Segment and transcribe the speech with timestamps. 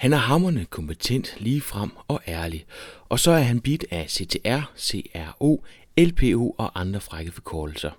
[0.00, 2.64] Han er hammerne kompetent, ligefrem og ærlig,
[3.08, 5.64] og så er han bit af CTR, CRO,
[5.98, 7.90] LPO og andre frække forkortelser.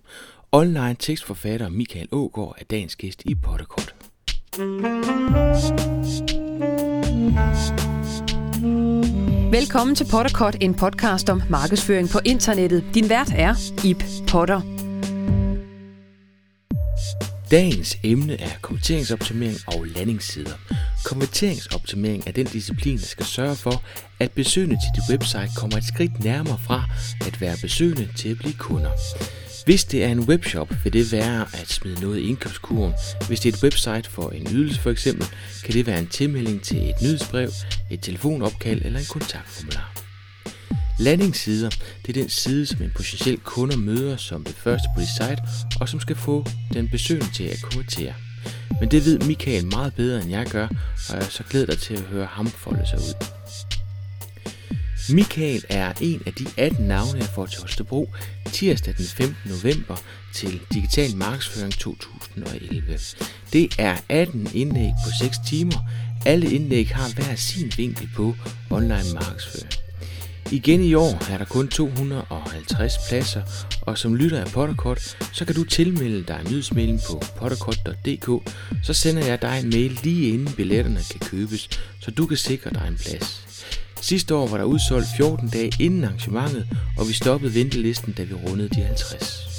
[0.52, 3.96] Online tekstforfatter Michael Ågaard er dagens gæst i Potterkort.
[9.52, 12.84] Velkommen til Potterkort, en podcast om markedsføring på internettet.
[12.94, 13.56] Din vært er
[13.86, 14.81] Ip Potter.
[17.52, 20.54] Dagens emne er konverteringsoptimering og landingssider.
[21.06, 23.84] Konverteringsoptimering er den disciplin, der skal sørge for,
[24.20, 26.84] at besøgende til dit website kommer et skridt nærmere fra
[27.28, 28.92] at være besøgende til at blive kunder.
[29.66, 32.94] Hvis det er en webshop, vil det være at smide noget i indkøbskurven.
[33.28, 35.28] Hvis det er et website for en ydelse for eksempel,
[35.66, 37.50] kan det være en tilmelding til et nyhedsbrev,
[37.90, 40.01] et telefonopkald eller en kontaktformular.
[41.02, 41.70] Landingssider,
[42.06, 45.42] det er den side, som en potentiel kunde møder som det første på dit site,
[45.80, 48.14] og som skal få den besøgende til at konvertere.
[48.80, 50.68] Men det ved Michael meget bedre end jeg gør,
[51.10, 53.26] og jeg så glæder dig til at høre ham folde sig ud.
[55.10, 58.14] Michael er en af de 18 navne, jeg får til Holstebro
[58.46, 59.36] tirsdag den 15.
[59.46, 59.96] november
[60.34, 63.00] til Digital Markedsføring 2011.
[63.54, 65.90] Det er 18 indlæg på 6 timer.
[66.26, 68.36] Alle indlæg har hver sin vinkel på
[68.70, 69.91] online markedsføring.
[70.52, 73.42] Igen i år er der kun 250 pladser,
[73.82, 78.52] og som lytter af Potterkort, så kan du tilmelde dig nyhedsmailen på potterkort.dk,
[78.84, 82.70] så sender jeg dig en mail lige inden billetterne kan købes, så du kan sikre
[82.70, 83.48] dig en plads.
[84.02, 88.34] Sidste år var der udsolgt 14 dage inden arrangementet, og vi stoppede ventelisten, da vi
[88.34, 89.51] rundede de 50.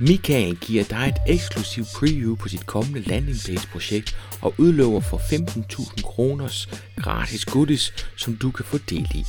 [0.00, 5.16] Michael giver dig et eksklusivt preview på sit kommende landing page projekt og udlover for
[5.16, 9.24] 15.000 kroners gratis goodies, som du kan få del i.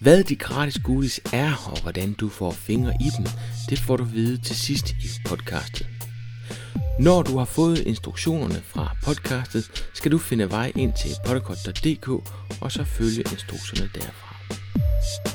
[0.00, 3.26] Hvad de gratis goodies er og hvordan du får fingre i dem,
[3.70, 5.86] det får du vide til sidst i podcastet.
[6.98, 12.08] Når du har fået instruktionerne fra podcastet, skal du finde vej ind til podcast.dk
[12.60, 15.33] og så følge instruktionerne derfra.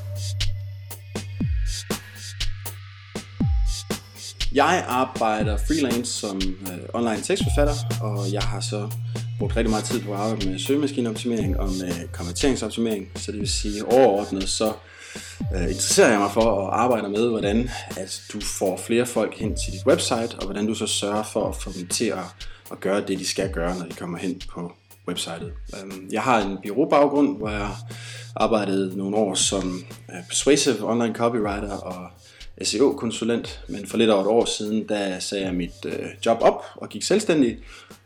[4.53, 8.91] Jeg arbejder freelance som øh, online tekstforfatter, og jeg har så
[9.39, 13.11] brugt rigtig meget tid på at arbejde med søgemaskineoptimering og med konverteringsoptimering.
[13.15, 14.73] Så det vil sige overordnet, så
[15.55, 19.55] øh, interesserer jeg mig for at arbejde med, hvordan at du får flere folk hen
[19.55, 22.79] til dit website, og hvordan du så sørger for at få dem til at, at
[22.79, 24.71] gøre det, de skal gøre, når de kommer hen på
[25.07, 25.51] websitet.
[25.81, 27.69] Øhm, jeg har en byråbaggrund, hvor jeg
[28.35, 32.09] arbejdede nogle år som øh, persuasive online copywriter og
[32.63, 36.63] SEO-konsulent, men for lidt over et år siden, der sagde jeg mit øh, job op
[36.75, 37.57] og gik selvstændig,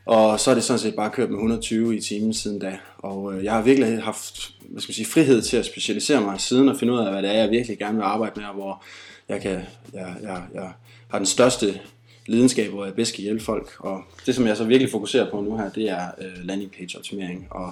[0.05, 2.77] og så er det sådan set bare kørt med 120 i timen siden da.
[2.97, 6.41] Og øh, jeg har virkelig haft hvad skal man sige, frihed til at specialisere mig
[6.41, 8.53] siden og finde ud af, hvad det er, jeg virkelig gerne vil arbejde med, og
[8.53, 8.83] hvor
[9.29, 9.61] jeg, kan,
[9.93, 10.71] jeg, jeg, jeg
[11.07, 11.79] har den største
[12.25, 13.75] lidenskab, hvor jeg bedst kan hjælpe folk.
[13.79, 16.97] Og det, som jeg så virkelig fokuserer på nu her, det er øh, landing page
[16.97, 17.47] optimering.
[17.49, 17.71] Og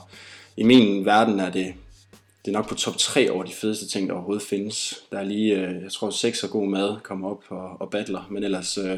[0.58, 1.74] i min verden er det
[2.46, 5.04] det er nok på top 3 over de fedeste ting, der overhovedet findes.
[5.12, 8.28] Der er lige, øh, jeg tror, sex og god mad kommer op og, og battler,
[8.32, 8.98] men ellers, øh,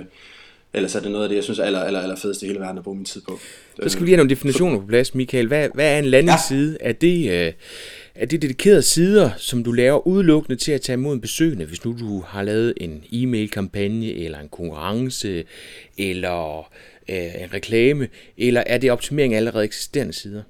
[0.73, 2.59] ellers er det noget af det, jeg synes er aller, aller, aller fedeste i hele
[2.59, 3.39] verden at bruge min tid på.
[3.83, 5.47] Så skal vi lige have nogle definitioner på plads, Michael.
[5.47, 6.77] Hvad, hvad er en landingsside?
[6.81, 6.89] Ja.
[6.89, 7.47] Er det...
[7.47, 7.53] Øh,
[8.15, 11.85] er det dedikerede sider, som du laver udelukkende til at tage imod en besøgende, hvis
[11.85, 15.43] nu du har lavet en e-mail-kampagne, eller en konkurrence,
[15.97, 16.69] eller
[17.09, 20.41] øh, en reklame, eller er det optimering af allerede eksisterende sider?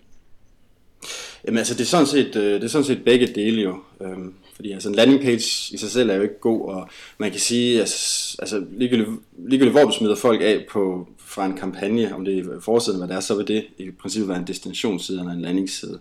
[1.45, 3.79] Jamen altså, det er sådan set, øh, det er sådan set begge dele jo.
[4.01, 7.31] Øhm, fordi altså en landing page i sig selv er jo ikke god, og man
[7.31, 9.09] kan sige, altså, altså ligegyldigt,
[9.47, 13.07] ligegyldigt hvor du smider folk af på, fra en kampagne, om det er forsiden, hvad
[13.07, 15.99] det er, så vil det i princippet være en destinationsside eller en landingsside.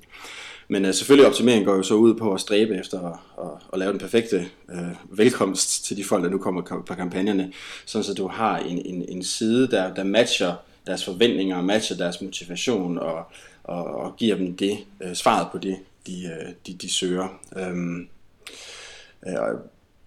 [0.69, 3.78] Men uh, selvfølgelig optimering går jo så ud på at stræbe efter at, at, at
[3.78, 7.52] lave den perfekte uh, velkomst til de folk, der nu kommer på kampagnerne,
[7.86, 10.54] sådan så du har en, en, en side, der, der matcher
[10.86, 13.25] deres forventninger, og matcher deres motivation og,
[13.64, 17.28] og, og giver dem det øh, svaret på det, de, øh, de, de søger.
[17.56, 18.08] Øhm,
[19.26, 19.34] øh,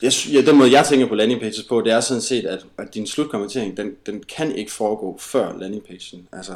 [0.01, 2.65] jeg, ja, den måde jeg tænker på landing pages på, det er sådan set, at,
[2.77, 6.27] at din slutkommentering, den, den kan ikke foregå før landing pagen.
[6.31, 6.53] Altså,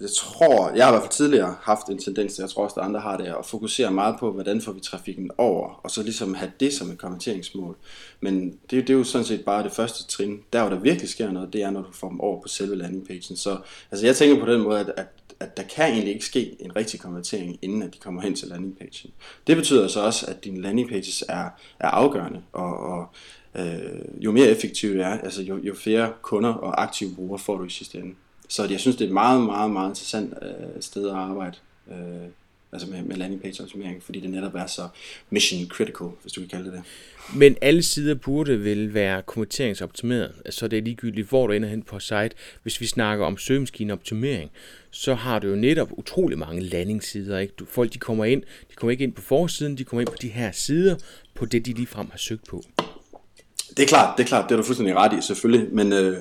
[0.00, 2.80] jeg tror, jeg har i hvert fald tidligere haft en tendens til, jeg tror også,
[2.80, 6.02] at andre har det, at fokusere meget på, hvordan får vi trafikken over, og så
[6.02, 7.76] ligesom have det som et kommenteringsmål.
[8.20, 10.40] Men det, det er jo sådan set bare det første trin.
[10.52, 12.76] Der, hvor der virkelig sker noget, det er, når du får dem over på selve
[12.76, 13.36] landingpagen.
[13.36, 13.58] Så
[13.90, 15.06] altså, jeg tænker på den måde, at, at
[15.40, 18.48] at der kan egentlig ikke ske en rigtig konvertering, inden at de kommer hen til
[18.48, 19.10] landingpagen.
[19.46, 21.48] Det betyder så også, at dine landingpages er,
[21.78, 23.06] er afgørende, og, og
[23.54, 27.56] øh, jo mere effektive det er, altså jo, jo flere kunder og aktive brugere får
[27.56, 28.14] du i sidste ende.
[28.48, 31.56] Så jeg synes, det er et meget, meget, meget interessant øh, sted at arbejde.
[31.90, 32.28] Øh,
[32.72, 34.88] altså med, med landing page optimering, fordi det netop er så
[35.30, 36.82] mission critical, hvis du kan kalde det det.
[37.34, 41.82] Men alle sider burde vel være konverteringsoptimeret, så det er ligegyldigt, hvor du ender hen
[41.82, 42.30] på site.
[42.62, 44.50] Hvis vi snakker om søgemaskineoptimering,
[44.90, 47.38] så har du jo netop utrolig mange landingssider.
[47.38, 47.54] Ikke?
[47.58, 50.18] Du, folk de kommer ind, de kommer ikke ind på forsiden, de kommer ind på
[50.22, 50.96] de her sider,
[51.34, 52.62] på det de ligefrem har søgt på.
[53.76, 56.16] Det er klart, det er klart, det er du fuldstændig ret i, selvfølgelig, men, øh,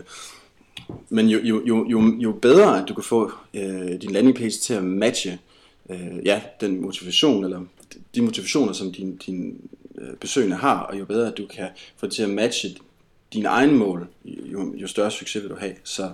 [1.09, 4.51] men jo, jo, jo, jo, jo bedre, at du kan få øh, din landing page
[4.51, 5.39] til at matche
[5.89, 7.61] øh, ja, den motivation, eller
[8.15, 12.15] de motivationer, som din, din øh, besøgende har, og jo bedre, du kan få det
[12.15, 12.69] til at matche
[13.33, 15.75] dine egne mål, jo, jo større succes vil du have.
[15.83, 16.11] Så,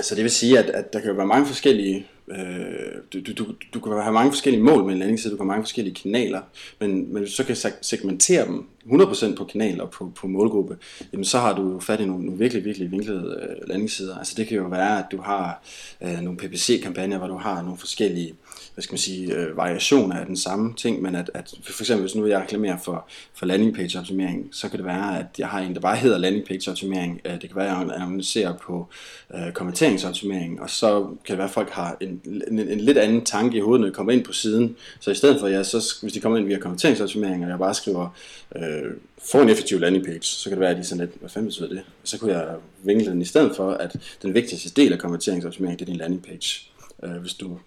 [0.00, 3.46] så det vil sige, at, at der kan jo være mange forskellige Øh, du, du,
[3.74, 6.40] du kan have mange forskellige mål med en landingsside, du kan have mange forskellige kanaler,
[6.80, 10.76] men, men hvis du så kan segmentere dem 100% på kanal og på, på målgruppe,
[11.12, 14.18] jamen så har du jo fat i nogle, nogle virkelig, virkelig vinklede øh, landingssider.
[14.18, 15.62] Altså det kan jo være, at du har
[16.02, 18.34] øh, nogle PPC-kampagner, hvor du har nogle forskellige
[18.74, 22.00] hvad skal man sige, øh, variationer af den samme ting, men at, at for eksempel
[22.00, 25.48] hvis nu jeg reklamerer for, for landing page optimering, så kan det være, at jeg
[25.48, 28.52] har en, der bare hedder landing page optimering, øh, det kan være, at jeg annoncerer
[28.52, 28.86] på
[29.34, 33.24] øh, kommenteringsoptimering, og så kan det være, at folk har en, en, en lidt anden
[33.24, 35.94] tanke i hovedet, når de kommer ind på siden, så i stedet for, ja, så,
[36.02, 38.08] hvis de kommer ind via kommenteringsoptimering, og jeg bare skriver,
[38.56, 38.92] øh,
[39.24, 41.48] få en effektiv landing page, så kan det være, at de sådan lidt, hvad fanden
[41.48, 41.82] betyder det?
[42.04, 45.84] Så kunne jeg vinkle den i stedet for, at den vigtigste del af konverteringsoptimering, det
[45.84, 46.70] er din landing page.
[47.02, 47.58] Øh, hvis du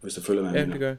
[0.00, 0.52] hvis du følger med.
[0.52, 0.94] Ja, det gør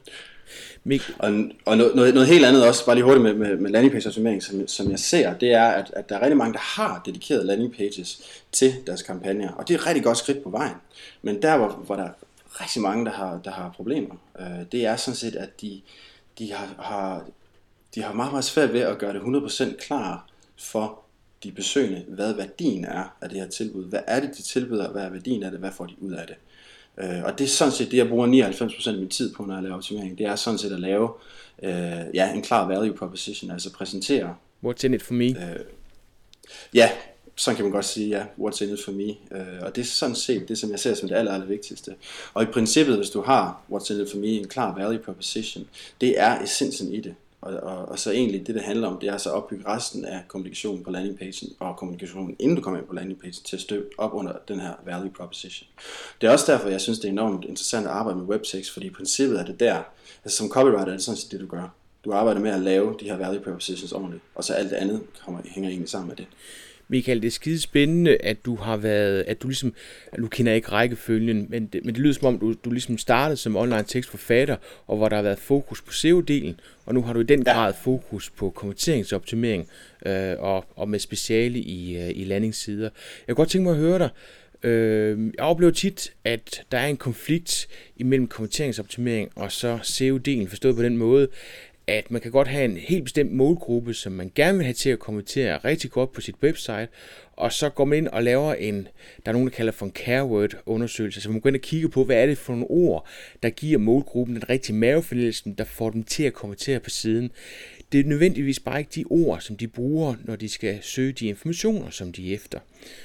[0.84, 1.28] Mik- og,
[1.64, 4.08] og noget, noget, noget helt andet også, bare lige hurtigt med, med, med landing page
[4.08, 7.02] optimering, som, som jeg ser, det er, at, at der er rigtig mange, der har
[7.06, 10.76] dedikeret landing pages til deres kampagner, og det er et rigtig godt skridt på vejen.
[11.22, 12.12] Men der, hvor, hvor der er
[12.60, 15.80] rigtig mange, der har, der har problemer, øh, det er sådan set, at de,
[16.38, 17.24] de, har, har,
[17.94, 20.28] de har meget, meget svært ved at gøre det 100% klar
[20.58, 21.02] for
[21.42, 23.84] de besøgende, hvad værdien er af det her tilbud.
[23.84, 26.26] Hvad er det, de tilbyder, hvad er værdien af det, hvad får de ud af
[26.26, 26.36] det.
[27.00, 29.54] Øh, og det er sådan set det, jeg bruger 99% af min tid på, når
[29.54, 30.18] jeg laver optimering.
[30.18, 31.10] Det er sådan set at lave
[31.62, 31.72] øh,
[32.14, 34.36] ja, en klar value proposition, altså præsentere.
[34.66, 35.24] What's in it for me?
[35.24, 35.60] Øh,
[36.74, 36.90] ja,
[37.36, 39.38] sådan kan man godt sige, ja, what's in it for me.
[39.38, 41.94] Øh, og det er sådan set det, som jeg ser som det aller, aller vigtigste.
[42.34, 45.68] Og i princippet, hvis du har what's in it for me, en klar value proposition,
[46.00, 47.14] det er essensen i det.
[47.42, 50.04] Og, og, og så egentlig det, det handler om, det er så at opbygge resten
[50.04, 53.88] af kommunikationen på landingpagen og kommunikationen, inden du kommer ind på landingpagen, til at støtte
[53.98, 55.68] op under den her value proposition.
[56.20, 58.86] Det er også derfor, jeg synes, det er enormt interessant at arbejde med webtekst, fordi
[58.86, 59.82] i princippet er det der,
[60.24, 61.74] altså som copywriter er det sådan set det, du gør.
[62.04, 65.00] Du arbejder med at lave de her value propositions ordentligt, og så alt det andet
[65.24, 66.26] kommer, hænger egentlig sammen med det.
[66.92, 69.74] Michael, det er skide spændende, at du har været, at du ligesom,
[70.18, 73.36] du kender ikke rækkefølgen, men det, men det lyder som om, du, du ligesom startede
[73.36, 74.56] som online tekstforfatter,
[74.86, 76.54] og hvor der har været fokus på SEO-delen,
[76.86, 79.68] og nu har du i den grad fokus på konverteringsoptimering,
[80.06, 82.90] øh, og, og med speciale i, øh, i landingssider.
[83.28, 84.08] Jeg kunne godt tænke mig at høre dig,
[84.62, 90.76] øh, jeg oplever tit, at der er en konflikt imellem konverteringsoptimering og så SEO-delen, forstået
[90.76, 91.28] på den måde,
[91.92, 94.90] at man kan godt have en helt bestemt målgruppe, som man gerne vil have til
[94.90, 96.88] at kommentere rigtig godt på sit website,
[97.32, 98.88] og så går man ind og laver en,
[99.24, 101.88] der er nogen, der kalder for en careword undersøgelse, så man går ind og kigger
[101.88, 103.06] på, hvad er det for nogle ord,
[103.42, 107.30] der giver målgruppen den rigtige mavefornemmelse, der får dem til at kommentere på siden.
[107.92, 111.26] Det er nødvendigvis bare ikke de ord, som de bruger, når de skal søge de
[111.26, 112.58] informationer, som de er efter.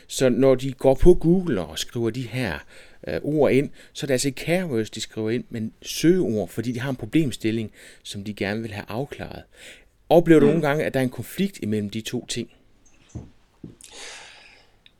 [0.07, 2.59] Så når de går på Google og skriver de her
[3.07, 6.71] øh, ord ind, så er det altså ikke keywords, de skriver ind, men søgeord, fordi
[6.71, 7.71] de har en problemstilling,
[8.03, 9.43] som de gerne vil have afklaret.
[10.09, 10.51] Oplever du mm.
[10.51, 12.49] nogle gange, at der er en konflikt imellem de to ting?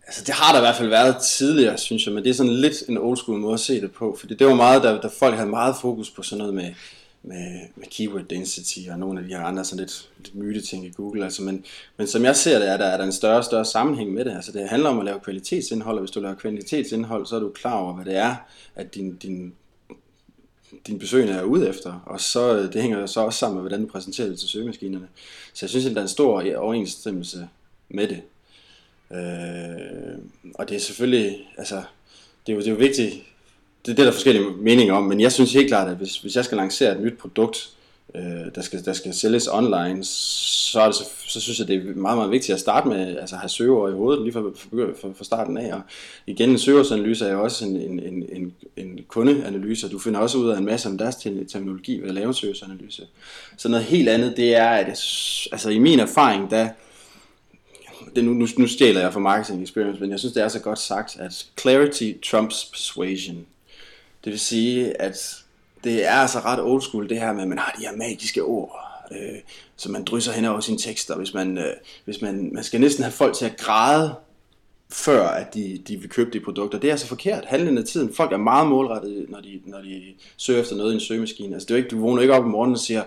[0.07, 2.53] Altså det har der i hvert fald været tidligere, synes jeg, men det er sådan
[2.53, 5.09] lidt en old school måde at se det på, fordi det var meget, der, der
[5.19, 6.73] folk havde meget fokus på sådan noget med
[7.23, 10.85] med, med keyword density og nogle af de her andre sådan lidt, lidt myte ting
[10.85, 11.23] i Google.
[11.23, 11.65] Altså, men,
[11.97, 14.25] men som jeg ser det, er der, er der en større og større sammenhæng med
[14.25, 14.35] det.
[14.35, 17.49] Altså, det handler om at lave kvalitetsindhold, og hvis du laver kvalitetsindhold, så er du
[17.49, 18.35] klar over, hvad det er,
[18.75, 19.53] at din, din,
[20.87, 22.03] din besøgende er ude efter.
[22.05, 25.07] Og så, øh, det hænger så også sammen med, hvordan du præsenterer det til søgemaskinerne.
[25.53, 27.49] Så jeg synes, at der er en stor overensstemmelse
[27.89, 28.21] med det.
[29.11, 30.19] Øh,
[30.55, 31.83] og det er selvfølgelig, altså,
[32.47, 33.23] det er jo, det er jo vigtigt,
[33.87, 36.35] det, det er der forskellige meninger om, men jeg synes helt klart, at hvis, hvis
[36.35, 37.69] jeg skal lancere et nyt produkt,
[38.15, 38.21] øh,
[38.55, 41.95] der, skal, der skal sælges online, så, er det, så, så synes jeg, det er
[41.95, 45.23] meget, meget vigtigt at starte med altså have søgeord i hovedet lige fra, fra, fra
[45.23, 45.73] starten af.
[45.73, 45.81] Og
[46.27, 50.19] igen, en søgeordsanalyse er jo også en, en, en, en, en kundeanalyse, og du finder
[50.19, 53.07] også ud af en masse om deres terminologi ved at lave en søgeordsanalyse.
[53.57, 54.87] Så noget helt andet, det er, at
[55.51, 56.69] altså i min erfaring, der,
[58.15, 60.59] det, nu, nu, nu stjæler jeg fra marketing experience, men jeg synes, det er så
[60.59, 63.45] godt sagt, at clarity trumps persuasion.
[64.27, 65.43] Det vil sige, at
[65.83, 68.43] det er altså ret old school det her med, at man har de her magiske
[68.43, 68.79] ord,
[69.11, 69.39] øh,
[69.75, 71.15] som man drysser hen over sine tekster.
[71.15, 71.73] Hvis man, øh,
[72.05, 74.15] hvis man, man skal næsten have folk til at græde
[74.89, 76.79] før at de, de vil købe de produkter.
[76.79, 77.45] Det er altså forkert.
[77.45, 78.13] Handlen af tiden.
[78.13, 80.03] Folk er meget målrettet, når de, når de
[80.37, 81.53] søger efter noget i en søgemaskine.
[81.53, 83.03] Altså, det er ikke, du vågner ikke op om morgenen og siger,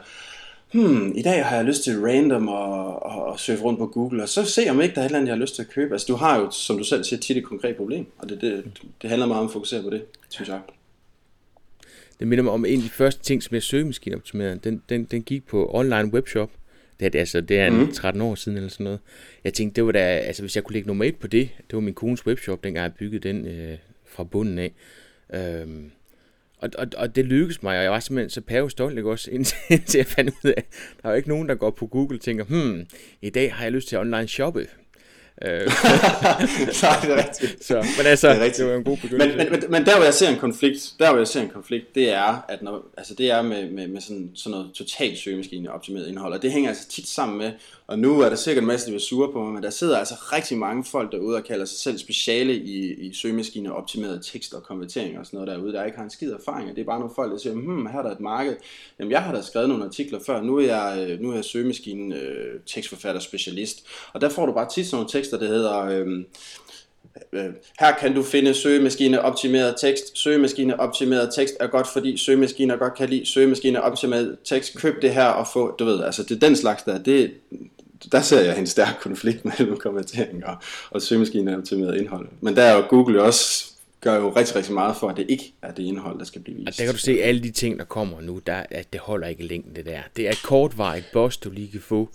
[0.73, 4.23] hmm, i dag har jeg lyst til random og, og, og surfe rundt på Google,
[4.23, 5.71] og så se om ikke der er et eller andet, jeg har lyst til at
[5.71, 5.95] købe.
[5.95, 8.65] Altså, du har jo, som du selv siger, tit et konkret problem, og det, det,
[9.03, 10.61] det handler meget om at fokusere på det, synes jeg.
[12.21, 14.61] Det minder mig om en af de første ting, som jeg søgemaskineoptimerede.
[14.65, 16.51] Den, den, den gik på online webshop.
[17.01, 17.93] Det er, altså, det er en mm.
[17.93, 19.01] 13 år siden eller sådan noget.
[19.45, 21.75] Jeg tænkte, det var da, altså hvis jeg kunne lægge nummer et på det, det
[21.75, 24.73] var min kones webshop, dengang jeg byggede den øh, fra bunden af.
[25.35, 25.91] Øhm,
[26.59, 29.31] og, og, og det lykkedes mig, og jeg var simpelthen så pæve stolt, ikke også,
[29.35, 30.65] indtil, indtil jeg fandt ud af,
[31.03, 32.87] der er jo ikke nogen, der går på Google og tænker, hmm,
[33.23, 34.67] i dag har jeg lyst til at online shoppe.
[35.45, 35.51] Øh.
[36.83, 37.65] Nej, det er rigtigt.
[37.65, 38.59] Så, men altså, det, er rigtigt.
[38.59, 39.37] det var en god begyndelse.
[39.37, 41.95] Men, men, men der hvor jeg ser en konflikt, der hvor jeg ser en konflikt,
[41.95, 45.73] det er, at når, altså det er med, med, med sådan, sådan noget totalt søgemaskine
[45.73, 47.53] optimeret indhold, og det hænger altså tit sammen med,
[47.87, 49.99] og nu er der sikkert en masse, der vil sure på mig, men der sidder
[49.99, 54.55] altså rigtig mange folk derude og kalder sig selv speciale i, i søgemaskine optimeret tekst
[54.55, 56.69] og konvertering og sådan noget derude, der ikke har en skid erfaring.
[56.69, 58.57] Det er bare nogle folk, der siger, hmm, her er der et marked.
[58.99, 61.45] Jamen, jeg har da skrevet nogle artikler før, nu er jeg, øh, nu er jeg
[61.45, 63.87] søgemaskine øh, tekstforfatter specialist.
[64.13, 65.81] Og der får du bare tit sådan nogle tekster, der hedder...
[65.81, 66.25] Øhm,
[67.33, 67.45] øh,
[67.81, 70.19] her kan du finde søgemaskine optimeret tekst.
[70.19, 74.77] Søgemaskine optimeret tekst er godt, fordi søgemaskiner godt kan lide søgemaskine optimeret tekst.
[74.77, 76.99] Køb det her og få, du ved, altså det er den slags der.
[76.99, 77.33] Det,
[78.13, 80.57] der ser jeg en stærk konflikt mellem kommentering og,
[80.91, 82.29] og søgemaskine optimeret indhold.
[82.41, 83.67] Men der er jo Google også
[84.01, 86.57] gør jo rigtig, rigtig meget for, at det ikke er det indhold, der skal blive
[86.57, 86.69] vist.
[86.69, 89.27] Og der kan du se alle de ting, der kommer nu, der, at det holder
[89.27, 90.01] ikke længden det der.
[90.17, 92.09] Det er et kortvarigt boss, du lige kan få,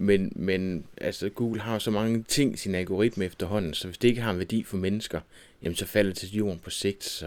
[0.00, 4.08] men, men altså, Google har så mange ting i sin algoritme efterhånden, så hvis det
[4.08, 5.20] ikke har en værdi for mennesker,
[5.62, 7.04] jamen så falder det til jorden på sigt.
[7.04, 7.26] Så...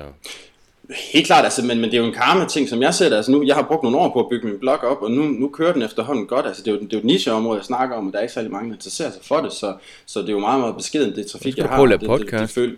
[1.13, 3.43] Helt klart, altså, men, men det er jo en karma-ting, som jeg ser Altså nu,
[3.43, 5.73] jeg har brugt nogle år på at bygge min blog op, og nu, nu kører
[5.73, 6.45] den efterhånden godt.
[6.45, 8.23] Altså, det er jo, det er jo et nicheområde, jeg snakker om, og der er
[8.23, 9.75] ikke særlig mange, der interesserer sig for det, så,
[10.05, 11.75] så det er jo meget, meget beskeden, det trafik, jeg har.
[11.75, 12.55] Prøve at lave podcast.
[12.55, 12.77] Det, det, det føl...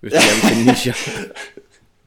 [0.00, 0.18] hvis du
[0.48, 0.94] gerne niche.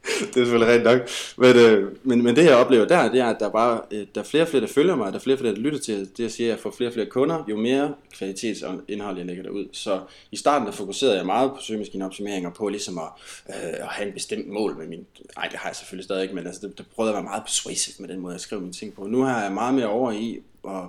[0.33, 1.01] det er selvfølgelig rigtig nok.
[1.38, 4.21] Men, øh, men, men det jeg oplever der, det er, at der bare, øh, der
[4.21, 6.00] er flere og flere, der følger mig, der er flere og flere, der lytter til
[6.00, 6.19] det.
[6.19, 9.65] Jeg siger, at jeg får flere og flere kunder, jo mere kvalitetsindhold jeg lægger derud.
[9.71, 10.00] Så
[10.31, 13.09] i starten der fokuserede jeg meget på søgemaskineoptimering og på ligesom at,
[13.50, 15.05] øh, at have en bestemt mål med min...
[15.38, 17.43] Nej, det har jeg selvfølgelig stadig ikke, men altså, det, det prøvede at være meget
[17.43, 19.07] persuasive med den måde, jeg skrev mine ting på.
[19.07, 20.81] Nu har jeg meget mere over i at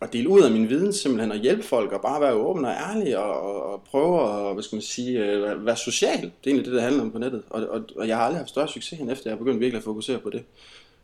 [0.00, 2.70] at dele ud af min viden simpelthen, og hjælpe folk, og bare være åben og
[2.70, 6.20] ærlig, og, og, og prøve at, hvad skal man sige, øh, være social.
[6.20, 7.42] Det er egentlig det, der handler om på nettet.
[7.50, 9.78] Og, og, og jeg har aldrig haft større succes, end efter jeg har begyndt virkelig
[9.78, 10.42] at fokusere på det.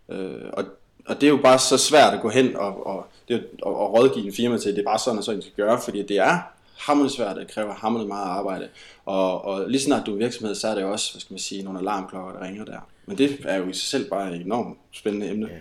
[0.09, 0.65] Øh, og,
[1.07, 3.93] og det er jo bare så svært at gå hen og, og, det, og, og
[3.93, 6.39] rådgive en firma til, det er bare sådan, at sådan skal gøre, fordi det er
[6.77, 8.69] hammerende svært, det kræver hammerende meget arbejde.
[9.05, 11.63] Og, og lige snart du er virksomhed, så er det også, hvad skal man sige,
[11.63, 12.89] nogle alarmklokker, der ringer der.
[13.07, 15.49] Men det er jo i sig selv bare et enormt spændende emne.
[15.53, 15.59] Ja.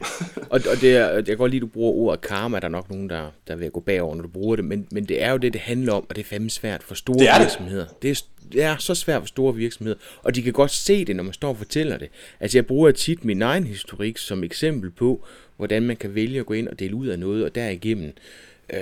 [0.49, 2.59] og, og det er, jeg kan godt lide, at du bruger ordet karma.
[2.59, 4.65] Der er nok nogen, der, der vil gå bagover, når du bruger det.
[4.65, 6.95] Men, men det er jo det, det handler om, og det er fandme svært for
[6.95, 7.85] store det er virksomheder.
[7.85, 8.01] Det.
[8.01, 9.97] Det, er, det er så svært for store virksomheder.
[10.23, 12.09] Og de kan godt se det, når man står og fortæller det.
[12.39, 15.25] Altså jeg bruger tit min egen historik som eksempel på,
[15.57, 18.13] hvordan man kan vælge at gå ind og dele ud af noget, og derigennem
[18.73, 18.79] øh,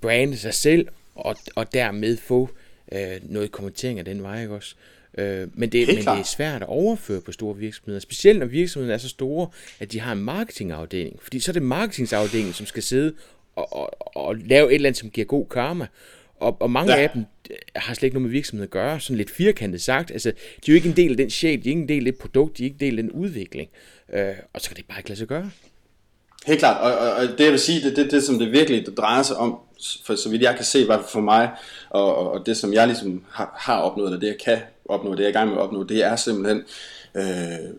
[0.00, 0.88] brande sig selv,
[1.22, 2.50] og, og dermed få
[2.92, 4.74] øh, noget kommentering af den vej, ikke også?
[5.18, 8.94] Øh, men, det, men det er svært at overføre på store virksomheder, specielt når virksomhederne
[8.94, 9.48] er så store,
[9.80, 11.22] at de har en marketingafdeling.
[11.22, 13.14] Fordi så er det marketingsafdelingen, som skal sidde
[13.56, 15.86] og, og, og lave et eller andet, som giver god karma.
[16.40, 17.02] Og, og mange ja.
[17.02, 20.10] af dem øh, har slet ikke noget med virksomheden at gøre, sådan lidt firkantet sagt.
[20.10, 22.06] Altså, de er jo ikke en del af den sjæl, de er ikke en del
[22.06, 23.70] af det produkt, de er ikke en del af den udvikling.
[24.12, 25.50] Øh, og så kan det bare ikke lade sig gøre.
[26.46, 28.52] Helt klart, og, og, og det jeg vil sige, det er det, det, som det
[28.52, 29.58] virkelig det drejer sig om,
[30.04, 31.50] for så vidt jeg kan se, hvad for mig,
[31.90, 35.10] og, og, og det som jeg ligesom har, har opnået, eller det jeg kan opnå,
[35.10, 36.62] det jeg er i gang med at opnå, det er simpelthen,
[37.14, 37.70] øh,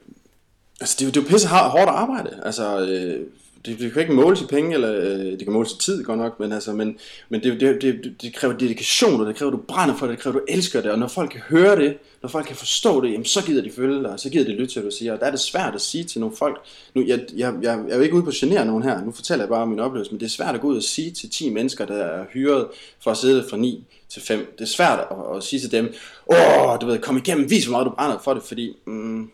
[0.81, 3.27] altså det, det er jo pisse hårdt arbejde, altså øh,
[3.65, 6.19] det, det kan ikke måles i penge, eller øh, det kan måles i tid godt
[6.19, 6.97] nok, men, altså, men,
[7.29, 10.15] men det, det, det, det kræver dedikation, og det kræver, at du brænder for det,
[10.15, 12.55] det kræver, at du elsker det, og når folk kan høre det, når folk kan
[12.55, 14.97] forstå det, jamen, så gider de følge dig, så gider de lytte til, hvad du
[14.97, 16.61] siger, og der er det svært at sige til nogle folk,
[16.93, 19.11] nu, jeg, jeg, jeg, jeg er jo ikke ude på at genere nogen her, nu
[19.11, 21.11] fortæller jeg bare om min oplevelse, men det er svært at gå ud og sige
[21.11, 22.67] til 10 mennesker, der er hyret
[23.03, 25.93] for at sidde fra 9 til 5, det er svært at, at sige til dem,
[26.31, 29.29] åh, du ved, kom igennem, vis hvor meget du brænder for det, fordi, mm,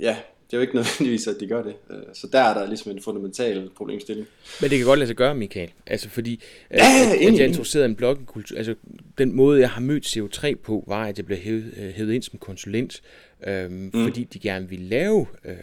[0.00, 0.16] ja,
[0.50, 1.74] det er jo ikke nødvendigvis, at de gør det.
[1.90, 4.26] Øh, så der er der ligesom en fundamental problemstilling.
[4.60, 5.70] Men det kan godt lade sig gøre, Michael.
[5.86, 8.74] Altså fordi, ja, at, at, jeg introducerede en blogkultur, altså
[9.18, 12.22] den måde, jeg har mødt CO3 på, var, at jeg blev hævet, øh, hævet ind
[12.22, 13.02] som konsulent,
[13.46, 14.04] øhm, mm.
[14.04, 15.54] fordi de gerne ville lave, øh,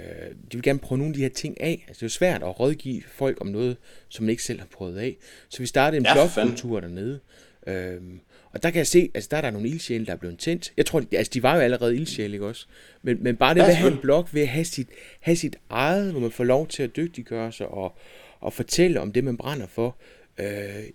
[0.51, 1.85] de vil gerne prøve nogle af de her ting af.
[1.87, 3.77] Altså det er jo svært at rådgive folk om noget,
[4.09, 5.17] som man ikke selv har prøvet af.
[5.49, 7.19] Så vi startede en ja, blogkultur dernede.
[7.67, 8.19] Øhm,
[8.53, 10.73] og der kan jeg se, altså der er der nogle ildsjæle, der er blevet tændt.
[10.77, 12.65] Jeg tror, altså de var jo allerede ildsjæle, ikke også?
[13.01, 14.87] Men, men bare det ved at have en blog, ved at have sit,
[15.19, 17.97] have sit eget, hvor man får lov til at dygtiggøre sig og,
[18.39, 19.97] og fortælle om det, man brænder for,
[20.37, 20.47] øh,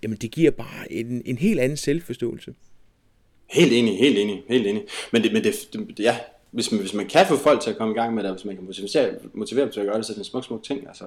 [0.03, 2.55] jamen det giver bare en, en helt anden selvforståelse.
[3.51, 4.83] Helt enig, helt enig, helt enig.
[5.13, 6.19] Men det, men det, det ja,
[6.51, 8.37] hvis man, hvis man kan få folk til at komme i gang med det, og
[8.37, 10.45] hvis man kan motivere, motivere dem til at gøre det, så er det en smuk,
[10.45, 10.89] smuk ting.
[10.89, 11.05] Altså,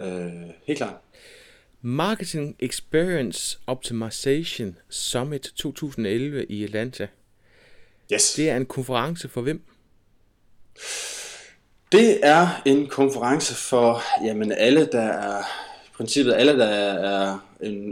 [0.00, 0.94] øh, helt klart.
[1.82, 7.06] Marketing Experience Optimization Summit 2011 i Atlanta.
[8.12, 8.34] Yes.
[8.34, 9.62] Det er en konference for hvem?
[11.92, 15.40] Det er en konference for jamen, alle, der er
[15.86, 17.38] i princippet alle, der er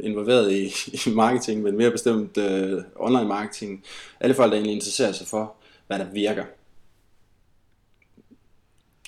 [0.03, 0.65] involveret i,
[1.07, 3.85] i marketing, men mere bestemt uh, online marketing.
[4.21, 5.55] Alle folk, der egentlig interesserer sig for,
[5.87, 6.45] hvad der virker.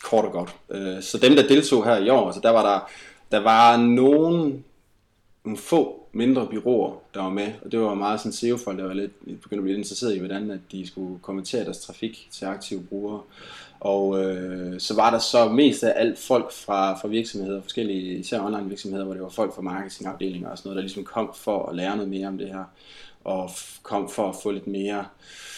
[0.03, 0.55] Kort og godt.
[0.69, 2.91] Uh, så dem, der deltog her i år, altså der var der,
[3.33, 4.65] der var nogen,
[5.45, 8.95] nogle få mindre byråer, der var med, og det var meget sådan SEO-folk, der var
[8.95, 12.83] lidt begyndte at blive interesseret i, hvordan at de skulle kommentere deres trafik til aktive
[12.83, 13.21] brugere.
[13.81, 18.41] Og øh, så var der så mest af alt folk fra, fra virksomheder, forskellige, især
[18.41, 21.67] online virksomheder, hvor det var folk fra marketingafdelinger og sådan noget, der ligesom kom for
[21.67, 22.65] at lære noget mere om det her,
[23.25, 23.51] og
[23.83, 25.50] kom for at få lidt mere, øh,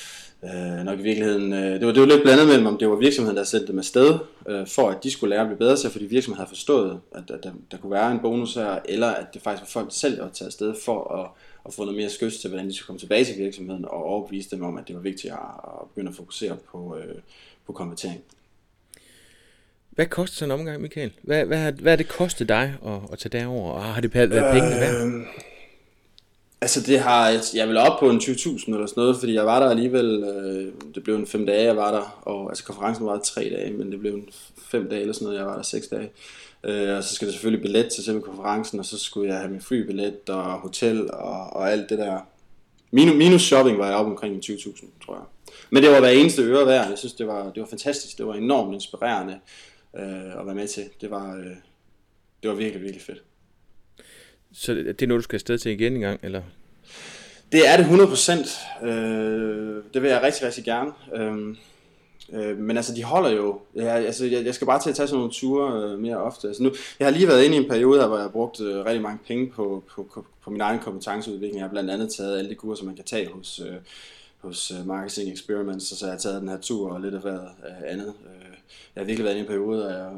[0.84, 3.36] nok i virkeligheden, øh, det, var, det var lidt blandet mellem, om det var virksomheden,
[3.36, 4.18] der sendte dem afsted,
[4.48, 7.30] øh, for at de skulle lære at blive bedre til, fordi virksomheden havde forstået, at,
[7.30, 10.16] at der, der kunne være en bonus her, eller at det faktisk var folk selv,
[10.16, 11.30] der var taget afsted for at,
[11.66, 14.50] at få noget mere skøs til, hvordan de skulle komme tilbage til virksomheden, og overbevise
[14.50, 17.14] dem om, at det var vigtigt at, at begynde at fokusere på, øh,
[17.66, 18.20] på konvertering.
[19.90, 21.12] Hvad koster sådan en omgang, Michael?
[21.22, 24.32] Hvad, hvad, hvad er det kostet dig at, at tage derover, og har det været
[24.32, 25.06] øh, pengene værd?
[25.06, 25.12] Øh,
[26.62, 29.60] altså det har, jeg vil op på en 20.000 eller sådan noget, fordi jeg var
[29.60, 33.18] der alligevel, øh, det blev en fem dage, jeg var der, og altså konferencen var
[33.18, 34.28] tre dage, men det blev en
[34.58, 36.10] fem dage eller sådan noget, jeg var der seks dage.
[36.64, 39.50] Øh, og så skal der selvfølgelig billet til selve konferencen, og så skulle jeg have
[39.50, 42.18] min flybillet og hotel og, og alt det der.
[42.90, 45.54] Minus, minus shopping var jeg op omkring 20.000, tror jeg.
[45.70, 46.88] Men det var hver eneste øre værd.
[46.88, 48.18] Jeg synes, det var, det var fantastisk.
[48.18, 49.38] Det var enormt inspirerende
[49.96, 50.84] øh, at være med til.
[51.00, 51.56] Det var, øh,
[52.42, 53.22] det var virkelig, virkelig fedt.
[54.54, 56.42] Så det er noget, du skal afsted til igen en gang, eller?
[57.52, 58.86] Det er det 100%.
[58.86, 60.90] Øh, det vil jeg rigtig, rigtig gerne.
[61.14, 61.56] Øh,
[62.32, 63.60] øh, men altså, de holder jo.
[63.74, 66.48] Jeg, altså, jeg, jeg skal bare til at tage sådan nogle ture øh, mere ofte.
[66.48, 68.60] Altså, nu, jeg har lige været inde i en periode her, hvor jeg har brugt
[68.60, 71.56] øh, rigtig mange penge på, på, på, på min egen kompetenceudvikling.
[71.56, 73.60] Jeg har blandt andet taget alle de kurser, man kan tage hos...
[73.60, 73.76] Øh,
[74.42, 77.20] hos øh, Marketing Experiments, og så har jeg taget den her tur og lidt af
[77.20, 78.14] hvad øh, andet.
[78.24, 78.56] Øh,
[78.94, 80.10] jeg har virkelig været i en periode, hvor jeg,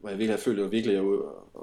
[0.00, 1.04] hvor jeg virkelig har følt, at jeg virkelig at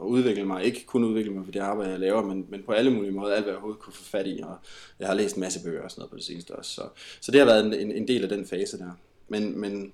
[0.02, 0.64] udvikle mig.
[0.64, 3.36] Ikke kun udvikle mig for det arbejde, jeg laver, men, men på alle mulige måder,
[3.36, 4.40] alt hvad jeg overhovedet kunne få fat i.
[4.44, 4.56] Og
[5.00, 6.72] jeg har læst en masse bøger og sådan noget på det seneste også.
[6.72, 6.82] Så,
[7.22, 8.92] så det har været en, en del af den fase der.
[9.28, 9.94] Men, men,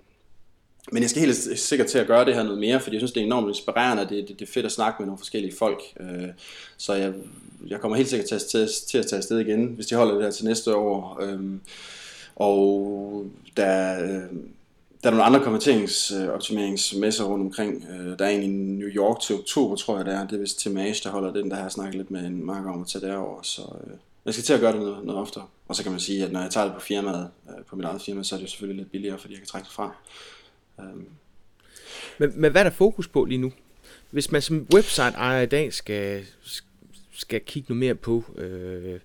[0.92, 3.12] men jeg skal helt sikkert til at gøre det her noget mere, fordi jeg synes,
[3.12, 5.56] det er enormt inspirerende, og det, det, det er fedt at snakke med nogle forskellige
[5.56, 5.82] folk.
[6.00, 6.30] Øh,
[6.78, 7.14] så jeg
[7.68, 10.14] jeg kommer helt sikkert til at, til, til at tage afsted igen, hvis de holder
[10.14, 11.20] det her til næste år.
[11.22, 11.62] Øhm,
[12.36, 13.26] og
[13.58, 14.38] der, øh,
[15.04, 17.86] der er nogle andre konverteringsoptimeringsmesser rundt omkring.
[17.90, 20.28] Øh, der er en i New York til oktober, tror jeg det er.
[20.28, 22.46] Det er vist til Mage, der holder den, der har jeg snakket lidt med en
[22.46, 23.42] marker om at tage derover.
[23.42, 23.94] Så øh,
[24.26, 25.48] jeg skal til at gøre det noget, noget oftere.
[25.68, 27.86] Og så kan man sige, at når jeg tager det på firmaet, øh, på mit
[27.86, 29.96] eget firma, så er det jo selvfølgelig lidt billigere, fordi jeg kan trække det fra.
[30.80, 31.08] Øhm.
[32.18, 33.52] Men, men hvad er der fokus på lige nu?
[34.12, 36.26] Hvis man som website ejer i dag skal,
[37.14, 39.00] skal kigge noget mere på øh,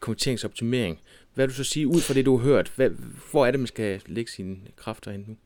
[0.00, 1.00] konverteringsoptimering,
[1.36, 2.72] hvad vil du så sige ud fra det, du har hørt?
[2.76, 2.90] Hvad,
[3.30, 5.36] hvor er det, man skal lægge sine kræfter ind nu?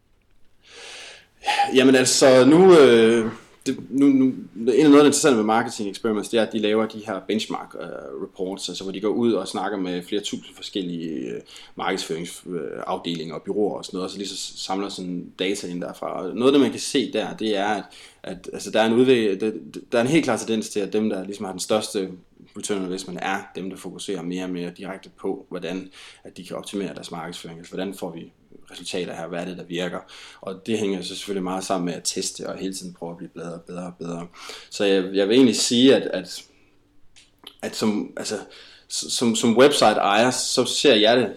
[1.75, 3.27] Jamen altså, nu, øh,
[3.67, 4.25] det, nu, nu,
[4.57, 7.75] en af noget, interessant med marketing experiments, det er, at de laver de her benchmark
[7.75, 11.43] uh, reports, altså hvor de går ud og snakker med flere tusind forskellige uh,
[11.77, 16.23] markedsføringsafdelinger og byråer og sådan noget, og så lige så samler sådan data ind derfra.
[16.23, 17.85] Og noget af det, man kan se der, det er, at,
[18.23, 19.53] at altså, der, er en udvikling, der,
[19.93, 22.09] der er en helt klar tendens til, at dem, der ligesom har den største
[22.57, 25.91] return investment, er dem, der fokuserer mere og mere direkte på, hvordan
[26.25, 27.59] at de kan optimere deres markedsføring.
[27.59, 28.33] Altså, hvordan får vi
[28.71, 29.99] resultater her, hvad er det, der virker.
[30.41, 33.17] Og det hænger så selvfølgelig meget sammen med at teste og hele tiden prøve at
[33.17, 34.27] blive bedre og bedre og bedre.
[34.71, 36.45] Så jeg, jeg vil egentlig sige, at, at,
[37.63, 38.39] at som, altså,
[38.89, 41.37] som, som website ejer, så ser jeg det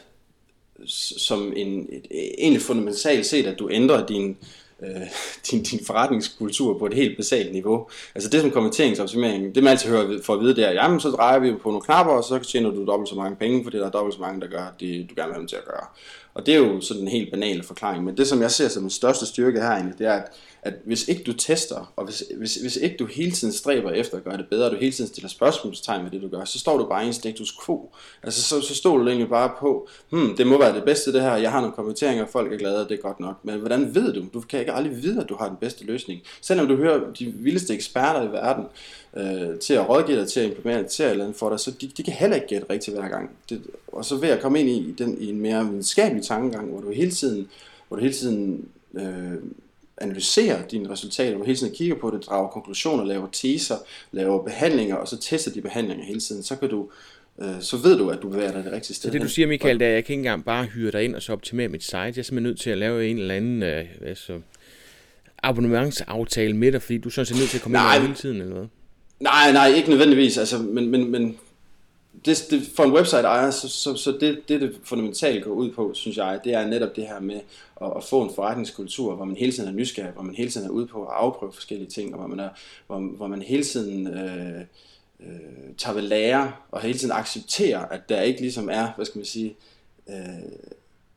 [0.85, 4.37] som en, et, egentlig fundamentalt set, at du ændrer din,
[4.81, 5.01] øh,
[5.51, 7.89] din, din forretningskultur på et helt basalt niveau.
[8.15, 11.09] Altså det som kommenteringsoptimering, det man altid hører for at vide, det er, jamen så
[11.09, 13.85] drejer vi på nogle knapper, og så tjener du dobbelt så mange penge, fordi der
[13.85, 15.85] er dobbelt så mange, der gør det, du gerne vil have dem til at gøre.
[16.33, 18.83] Og det er jo sådan en helt banal forklaring, men det som jeg ser som
[18.83, 22.55] den største styrke her det er, at, at hvis ikke du tester, og hvis, hvis,
[22.55, 25.07] hvis ikke du hele tiden stræber efter at gøre det bedre, og du hele tiden
[25.07, 27.91] stiller spørgsmålstegn med det du gør, så står du bare i en status quo.
[28.23, 31.21] Altså så, så står du egentlig bare på, hmm, det må være det bedste det
[31.21, 33.35] her, jeg har nogle kommenteringer, folk er glade, det er godt nok.
[33.43, 34.25] Men hvordan ved du?
[34.33, 36.21] Du kan ikke aldrig vide, at du har den bedste løsning.
[36.41, 38.65] Selvom du hører de vildeste eksperter i verden,
[39.17, 41.91] øh, til at rådgive dig til at implementere til eller andet for dig, så de,
[41.97, 43.29] de kan heller ikke gætte rigtigt hver gang.
[43.49, 46.81] Det, og så ved at komme ind i, den, i en mere videnskabelig tankegang, hvor
[46.81, 47.49] du hele tiden,
[47.87, 49.33] hvor du hele tiden øh,
[49.97, 53.75] analyserer dine resultater, hvor du hele tiden kigger på det, drager konklusioner, laver teaser,
[54.11, 56.89] laver behandlinger, og så tester de behandlinger hele tiden, så kan du
[57.41, 59.09] øh, så ved du, at du bevæger dig det rigtige sted.
[59.09, 61.03] Så det du siger, Michael, det er, at jeg kan ikke engang bare hyre dig
[61.03, 61.97] ind og så optimere mit site.
[61.97, 64.39] Jeg er simpelthen nødt til at lave en eller anden øh, altså,
[65.43, 67.95] abonnementsaftale med dig, fordi du sådan set er nødt til at komme Nej.
[67.95, 68.67] ind hele tiden, eller hvad?
[69.23, 70.37] Nej, nej, ikke nødvendigvis.
[70.37, 71.37] Altså, men, men, men
[72.25, 75.71] det, det, for en website ejer, så, så, så det, det, det fundamentalt går ud
[75.71, 77.39] på, synes jeg, det er netop det her med
[77.81, 80.67] at, at få en forretningskultur, hvor man hele tiden er nysgerrig, hvor man hele tiden
[80.67, 82.49] er ude på at afprøve forskellige ting, og hvor man, er,
[82.87, 84.61] hvor, hvor man hele tiden øh,
[85.19, 89.19] øh, tager ved lære, og hele tiden accepterer, at der ikke ligesom er, hvad skal
[89.19, 89.55] man sige,
[90.09, 90.15] øh,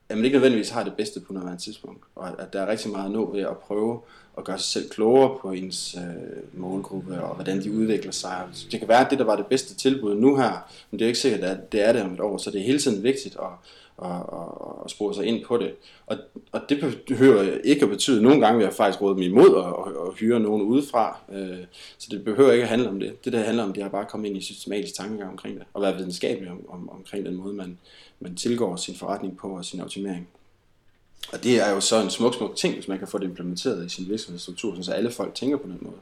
[0.09, 2.90] at man ikke nødvendigvis har det bedste på nuværende tidspunkt, og at, der er rigtig
[2.90, 4.01] meget at nå ved at prøve
[4.38, 8.49] at gøre sig selv klogere på ens øh, målgruppe, og hvordan de udvikler sig.
[8.71, 11.09] Det kan være, at det, der var det bedste tilbud nu her, men det er
[11.09, 13.37] ikke sikkert, at det er det om et år, så det er hele tiden vigtigt
[13.37, 13.49] at,
[14.03, 14.49] at, at,
[14.85, 15.75] at spore sig ind på det.
[16.07, 16.16] Og,
[16.53, 19.57] og det behøver ikke at betyde, at nogle gange vil jeg faktisk råde mig imod
[19.57, 21.59] at, at, at hyre nogen udefra, øh,
[21.99, 23.25] så det behøver ikke at handle om det.
[23.25, 25.66] Det, der handler om, det er bare at komme ind i systematisk tankegang omkring det,
[25.75, 27.79] og være videnskabelig om, om, omkring den måde, man,
[28.21, 30.29] man tilgår sin forretning på og sin optimering.
[31.33, 33.87] Og det er jo så en smuk, smuk ting, hvis man kan få det implementeret
[33.87, 35.97] i sin virksomhedsstruktur, så alle folk tænker på den måde.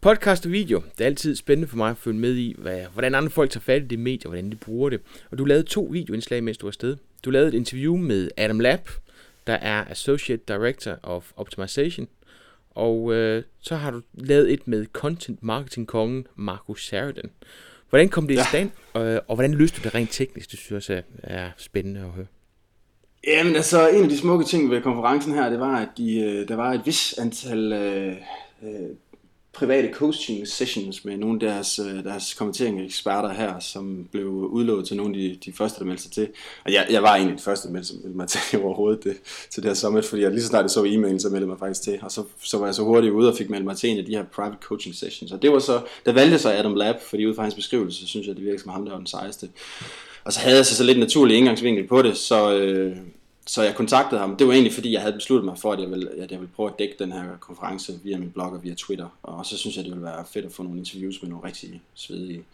[0.00, 3.14] Podcast og video, det er altid spændende for mig at følge med i, hvad, hvordan
[3.14, 5.00] andre folk tager fat i det medie, og hvordan de bruger det.
[5.30, 6.96] Og du lavede to videoindslag, mens du var afsted.
[7.24, 8.88] Du lavede et interview med Adam Lab,
[9.46, 12.08] der er Associate Director of Optimization,
[12.70, 17.30] og øh, så har du lavet et med Content Marketing kongen Markus Sheridan.
[17.90, 20.50] Hvordan kom det i stand, og, og hvordan løste du det rent teknisk?
[20.50, 22.26] Det synes jeg er spændende at høre.
[23.26, 26.48] Jamen altså, en af de smukke ting ved konferencen her, det var, at de, øh,
[26.48, 28.16] der var et vis antal øh,
[28.62, 28.90] øh,
[29.54, 34.96] private coaching sessions med nogle af deres, øh, deres kommenteringseksperter her, som blev udlovet til
[34.96, 36.28] nogle af de, de første, der meldte sig til.
[36.64, 39.16] Og jeg, jeg var egentlig den første, der meldte mig til overhovedet det,
[39.50, 41.58] til det her summit, fordi jeg lige så snart jeg så e-mailen, så meldte mig
[41.58, 41.98] faktisk til.
[42.02, 44.04] Og så, så var jeg så hurtigt ude og fik meldt mig til en af
[44.04, 45.32] de her private coaching sessions.
[45.32, 48.06] Og det var så, der valgte så Adam Lab, fordi ud fra hans beskrivelse, så
[48.06, 49.48] synes jeg, det virker som ham, der var den sejeste.
[50.24, 52.96] Og så havde jeg så, så lidt naturlig indgangsvinkel på det, så, øh,
[53.46, 54.36] så jeg kontaktede ham.
[54.36, 56.52] Det var egentlig fordi, jeg havde besluttet mig for, at jeg ville, at jeg ville
[56.56, 59.18] prøve at dække den her konference via min blog og via Twitter.
[59.22, 61.82] Og så synes jeg, det ville være fedt at få nogle interviews med nogle rigtig
[61.94, 62.44] svedige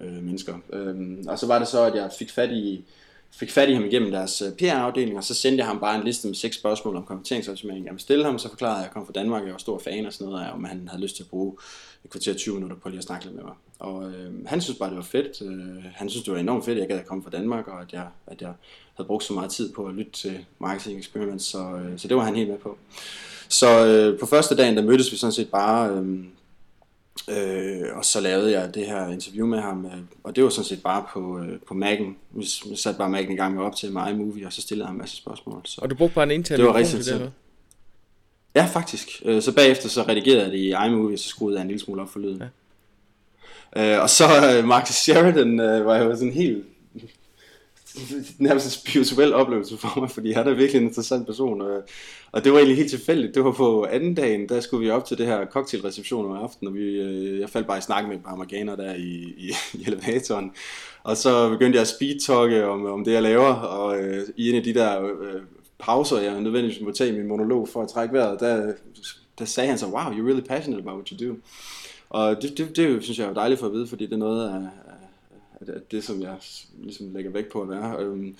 [0.00, 0.58] øh, mennesker.
[0.72, 2.84] Øhm, og så var det så, at jeg fik fat i,
[3.30, 6.04] fik fat i ham igennem deres øh, PR-afdeling, og så sendte jeg ham bare en
[6.04, 7.84] liste med seks spørgsmål om konverteringsoptimering.
[7.84, 9.78] Jeg ville stille ham, så forklarede jeg, at jeg kom fra Danmark, jeg var stor
[9.78, 11.56] fan og sådan noget, og om han havde lyst til at bruge
[12.04, 13.54] et kvarter 20 minutter på lige at snakke lidt med mig.
[13.78, 15.42] Og øh, han synes bare, det var fedt.
[15.42, 17.80] Øh, han synes, det var enormt fedt, at jeg gad at komme fra Danmark, og
[17.80, 18.52] at jeg, at jeg
[18.94, 22.16] havde brugt så meget tid på at lytte til marketing experiments, så, øh, så det
[22.16, 22.78] var han helt med på.
[23.48, 26.24] Så øh, på første dagen, der mødtes vi sådan set bare, øh,
[27.28, 29.92] øh, og så lavede jeg det her interview med ham, øh,
[30.24, 32.14] og det var sådan set bare på, øh, på Mac'en.
[32.30, 34.94] Vi, satte bare Mac'en i gang med op til med iMovie, og så stillede han
[34.94, 35.60] en masse spørgsmål.
[35.64, 37.32] Så og du brugte bare en intern det var rigtig til det,
[38.54, 39.22] Ja, faktisk.
[39.24, 41.80] Øh, så bagefter så redigerede jeg det i iMovie, og så skruede jeg en lille
[41.80, 42.42] smule op for lyden.
[42.42, 42.48] Ja.
[43.76, 44.24] Øh, og så
[44.58, 46.64] uh, Marcus Sheridan uh, var jo sådan helt
[48.38, 51.82] nærmest en spirituel oplevelse for mig, fordi han er virkelig en interessant person, og,
[52.32, 53.34] og det var egentlig helt tilfældigt.
[53.34, 56.68] Det var på anden dagen, der skulle vi op til det her cocktailreception om aftenen,
[56.68, 59.52] og vi, øh, jeg faldt bare i snak med et par amerikanere der i, i,
[59.74, 60.52] i elevatoren,
[61.02, 64.56] og så begyndte jeg at speedtalke om, om det, jeg laver, og øh, i en
[64.56, 65.40] af de der øh,
[65.78, 68.72] pauser, jeg nødvendigvis må tage i min monolog for at trække vejret, der,
[69.38, 71.36] der sagde han så, wow, you're really passionate about what you do.
[72.10, 74.48] Og det, det, det synes jeg er dejligt for at vide, fordi det er noget
[74.48, 74.54] af,
[75.60, 76.34] at det, som jeg
[76.82, 77.96] ligesom lægger vægt på at være.
[77.98, 78.36] Øhm,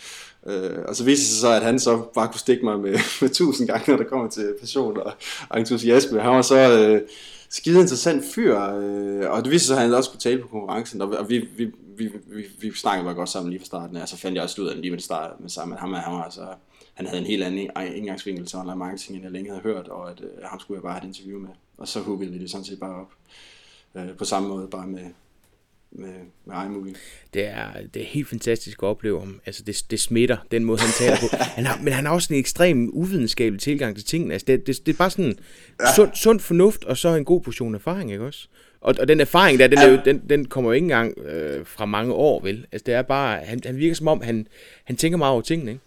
[0.47, 2.99] øh, og så viste det sig så, at han så bare kunne stikke mig med,
[3.21, 5.13] med tusind gange, når der kommer til passion og,
[5.49, 6.21] og entusiasme.
[6.21, 7.03] Han var så øh,
[7.49, 11.03] skide interessant fyr, øh, og det viste sig, at han også kunne tale på konkurrencen,
[11.03, 14.09] og, og vi, vi, vi, vi, vi snakkede bare godt sammen lige fra starten, og
[14.09, 16.13] så fandt jeg også ud af lige med det start med sammen, at ham, han
[16.13, 16.47] var altså,
[16.95, 20.11] han havde en helt anden indgangsvinkel til online marketing, end jeg længe havde hørt, og
[20.11, 21.49] at øh, ham skulle jeg bare have et interview med.
[21.79, 23.13] Og så huggede vi det sådan set bare op.
[23.95, 25.05] Øh, på samme måde, bare med,
[25.92, 26.94] med, med iMovie.
[27.35, 29.40] Det er, det er helt fantastisk at opleve ham.
[29.46, 31.37] Altså, det, det smitter, den måde, han taler på.
[31.57, 34.33] Han har, men han har også en ekstrem uvidenskabelig tilgang til tingene.
[34.33, 35.38] Altså, det, det, det er bare sådan
[35.81, 35.94] ja.
[35.96, 38.48] sund, sund fornuft, og så en god portion erfaring, ikke også?
[38.81, 41.66] Og, og den erfaring der, den, er jo, den, den kommer jo ikke engang øh,
[41.66, 42.66] fra mange år, vel?
[42.72, 44.46] Altså, det er bare, han, han virker som om, han,
[44.85, 45.85] han tænker meget over tingene, ikke?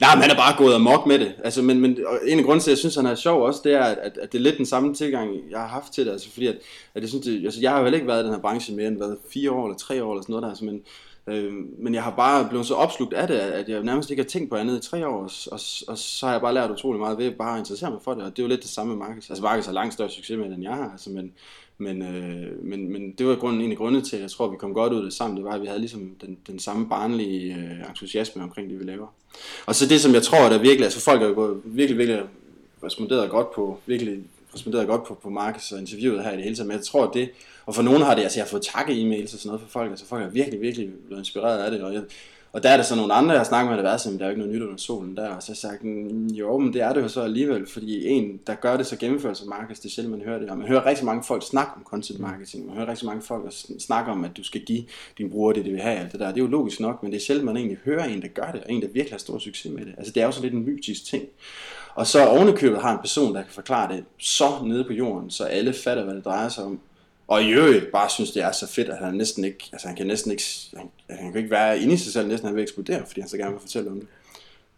[0.00, 1.34] Nej, men han er bare gået amok med det.
[1.44, 3.60] Altså, men, men en af grunden til, at jeg synes, at han er sjov også,
[3.64, 6.12] det er, at, at, det er lidt den samme tilgang, jeg har haft til det.
[6.12, 6.56] Altså, fordi at,
[6.94, 8.74] at jeg, synes, det, altså, jeg har jo heller ikke været i den her branche
[8.74, 10.48] mere end været fire år eller tre år eller sådan noget der.
[10.48, 10.82] Altså, men,
[11.26, 14.28] øh, men jeg har bare blevet så opslugt af det, at jeg nærmest ikke har
[14.28, 15.22] tænkt på andet i tre år.
[15.22, 18.00] Og, og, og så har jeg bare lært utrolig meget ved bare at interessere mig
[18.04, 18.22] for det.
[18.22, 19.30] Og det er jo lidt det samme med Marcus.
[19.30, 20.90] Altså Marcus har langt større succes med det, end jeg har.
[20.90, 21.32] Altså, men,
[21.78, 24.52] men, øh, men, men det var grunden, en af grundene til, at jeg tror, at
[24.52, 25.36] vi kom godt ud af det sammen.
[25.36, 28.84] Det var, at vi havde ligesom den, den samme barnlige øh, entusiasme omkring det, vi
[28.84, 29.06] laver.
[29.66, 32.22] Og så det, som jeg tror, der virkelig, altså folk har gået virkelig, virkelig
[32.84, 34.18] responderet godt på, virkelig
[34.54, 37.06] responderet godt på, på Marcus og interviewet her i det hele taget, men jeg tror,
[37.06, 37.30] at det,
[37.66, 39.90] og for nogen har det, altså jeg har fået takke-e-mails og sådan noget fra folk,
[39.90, 42.02] altså folk er virkelig, virkelig blevet inspireret af det, og jeg,
[42.52, 44.18] og der er der så nogle andre, jeg har snakket med, der har været sådan,
[44.18, 46.26] der er jo ikke noget nyt under solen der, og så har jeg sagt, mm,
[46.26, 49.38] jo, men det er det jo så alligevel, fordi en, der gør det så gennemført
[49.38, 51.72] som Marcus, det er sjældent, man hører det, og man hører rigtig mange folk snakke
[51.76, 54.84] om content marketing, man hører rigtig mange folk der snakke om, at du skal give
[55.18, 57.12] din bruger det, de vil have, alt det der, det er jo logisk nok, men
[57.12, 59.18] det er sjældent, man egentlig hører en, der gør det, og en, der virkelig har
[59.18, 61.24] stor succes med det, altså det er jo så lidt en mytisk ting.
[61.94, 65.44] Og så ovenikøbet har en person, der kan forklare det så nede på jorden, så
[65.44, 66.80] alle fatter, hvad det drejer sig om,
[67.28, 69.96] og i øvrigt bare synes, det er så fedt, at han næsten ikke, altså han
[69.96, 70.42] kan næsten ikke,
[70.76, 73.30] han, han kan ikke være inde i sig selv, næsten han vil eksplodere, fordi han
[73.30, 74.08] så gerne vil fortælle om det.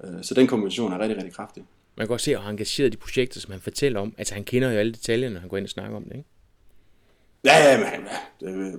[0.05, 1.65] Øh, Så den kombination er rigtig, rigtig kraftig.
[1.97, 4.15] Man kan godt se, at han er engageret i de projekter, som han fortæller om.
[4.19, 6.29] Altså, han kender jo alle detaljerne, når han går ind og snakker om det, ikke?
[7.45, 8.07] Ja, ja, men han,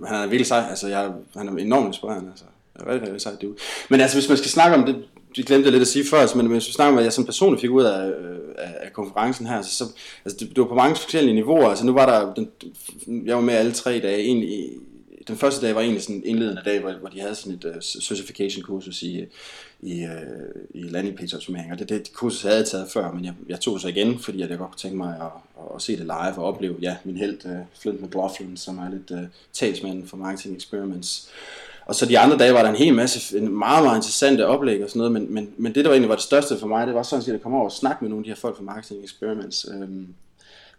[0.08, 2.46] han er virkelig sej, altså jeg, han er enormt inspirerende, altså.
[2.76, 3.34] Jeg er rigtig, rigtig sej,
[3.90, 6.18] Men altså, hvis man skal snakke om det, det glemte jeg lidt at sige før,
[6.18, 8.76] altså, men hvis vi snakker om, hvad jeg som personligt fik ud af, øh, af,
[8.82, 9.84] af konferencen her, så, så,
[10.26, 12.50] altså det, det, var på mange forskellige niveauer, altså nu var der, den,
[13.26, 14.70] jeg var med alle tre dage, egentlig,
[15.28, 17.66] den første dag var egentlig sådan en indledende dag, hvor, hvor de havde sådan et
[17.66, 19.26] uh, certification kursus i,
[19.82, 23.26] i, uh, i landing page optimering, og det, det kursus havde jeg taget før, men
[23.26, 25.82] jeg, jeg tog så igen, fordi at jeg godt kunne tænke mig at, at, at
[25.82, 29.28] se det live og opleve, ja, min held, uh, Flint McLaughlin, som er lidt uh,
[29.54, 31.30] talsmanden for Marketing Experiments,
[31.86, 34.84] og så de andre dage var der en hel masse, en meget, meget interessante oplæg
[34.84, 36.88] og sådan noget, men, men, men det, der var egentlig var det største for mig,
[36.88, 38.58] det var sådan set at komme over og snakke med nogle af de her folk
[38.58, 39.66] fra Marketing Experiments.
[39.74, 40.08] Øhm,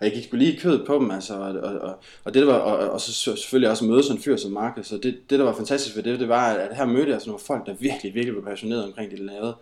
[0.02, 2.42] og jeg gik sgu lige i kødet på dem, altså, og, og, og, og det
[2.42, 5.30] der var, og, og så selvfølgelig også møde sådan en fyr som Marcus, så det,
[5.30, 7.66] det der var fantastisk ved det, det var, at her mødte jeg sådan nogle folk,
[7.66, 9.54] der virkelig, virkelig var passionerede omkring det, de lavede.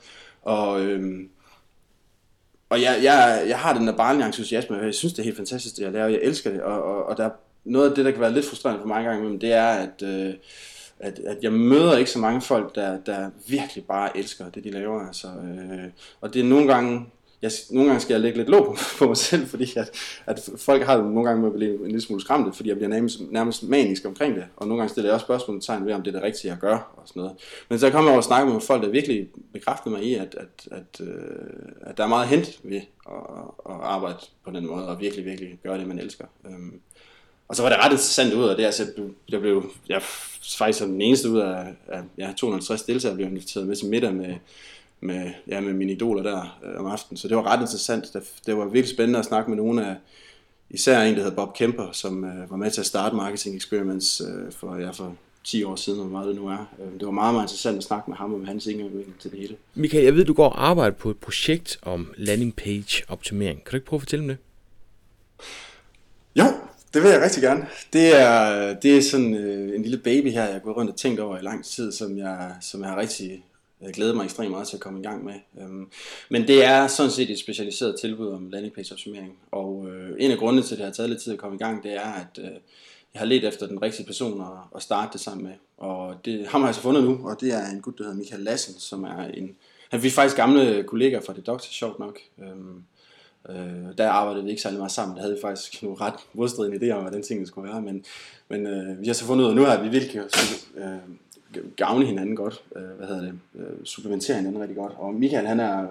[0.42, 1.28] Og, øhm,
[2.68, 5.36] og jeg, jeg, jeg har den der barnlige entusiasme, og jeg synes, det er helt
[5.36, 7.30] fantastisk, det jeg laver, jeg elsker det, og, og, og der,
[7.64, 10.02] noget af det, der kan være lidt frustrerende for mig engang imellem, det er, at,
[10.02, 10.34] øh,
[11.00, 14.70] at, at jeg møder ikke så mange folk, der, der virkelig bare elsker det, de
[14.70, 15.06] laver.
[15.06, 17.06] Altså, øh, og det er nogle gange,
[17.42, 19.90] jeg, nogle gange skal jeg lægge lidt låg på, på mig selv, fordi at,
[20.26, 22.88] at folk har nogle gange med at blive en lille smule skræmte, fordi jeg bliver
[22.88, 24.44] nærmest, nærmest manisk omkring det.
[24.56, 26.92] Og nogle gange stiller jeg også spørgsmålstegn ved, om det er det rigtige, jeg gør,
[26.96, 27.36] og sådan noget.
[27.68, 30.36] Men så kommer jeg over og snakke med folk, der virkelig bekræfter mig i, at,
[30.40, 31.14] at, at, øh,
[31.80, 33.14] at der er meget hent ved at,
[33.68, 36.24] at arbejde på den måde, og virkelig, virkelig gøre det, man elsker.
[36.46, 36.80] Øhm,
[37.50, 38.86] og så var det ret interessant ud af det, altså
[39.28, 40.02] jeg blev, jeg
[40.58, 44.14] faktisk som den eneste ud af, af ja, 250 deltagere, blev inviteret med til middag
[44.14, 44.34] med,
[45.00, 48.04] med, ja, med mine idoler der øh, om aftenen, så det var ret interessant.
[48.12, 49.96] Det, det var virkelig spændende at snakke med nogle af,
[50.70, 54.20] især en, der hedder Bob Kemper, som øh, var med til at starte Marketing Experiments
[54.20, 56.66] øh, for, ja, for 10 år siden, hvor meget det nu er.
[56.80, 59.38] Øh, det var meget, meget interessant at snakke med ham om hans indgang til det
[59.38, 59.56] hele.
[59.74, 63.64] Michael, jeg ved, du går og arbejder på et projekt om landing page optimering.
[63.64, 64.36] Kan du ikke prøve at fortælle om det?
[66.94, 67.66] Det vil jeg rigtig gerne.
[67.92, 70.96] Det er, det er sådan øh, en lille baby her, jeg har gået rundt og
[70.96, 73.38] tænkt over i lang tid, som jeg, som jeg har rigtig øh,
[73.80, 75.34] jeg glæder mig ekstremt meget til at komme i gang med.
[75.60, 75.86] Øhm,
[76.28, 79.38] men det er sådan set et specialiseret tilbud om landing page optimering.
[79.50, 81.58] Og øh, en af grundene til, at det har taget lidt tid at komme i
[81.58, 82.50] gang, det er, at øh,
[83.14, 85.54] jeg har let efter den rigtige person at, at starte det sammen med.
[85.78, 88.18] Og det, ham har jeg så fundet nu, og det er en gut, der hedder
[88.18, 89.56] Michael Lassen, som er en...
[89.90, 92.18] Han er faktisk gamle kollegaer fra det Doctor, sjovt nok.
[92.42, 92.82] Øhm,
[93.48, 95.16] Øh, der arbejdede vi ikke særlig meget sammen.
[95.16, 97.82] Der havde vi faktisk nogle ret modstridende idéer om, hvordan tingene skulle være.
[97.82, 98.04] Men,
[98.48, 100.22] men øh, vi har så fundet ud af nu, at vi virkelig kan
[100.76, 102.62] øh, gavne hinanden godt.
[102.76, 103.38] Øh, hvad hedder det?
[103.54, 104.92] Øh, supplementere hinanden rigtig godt.
[104.98, 105.86] Og Michael, han er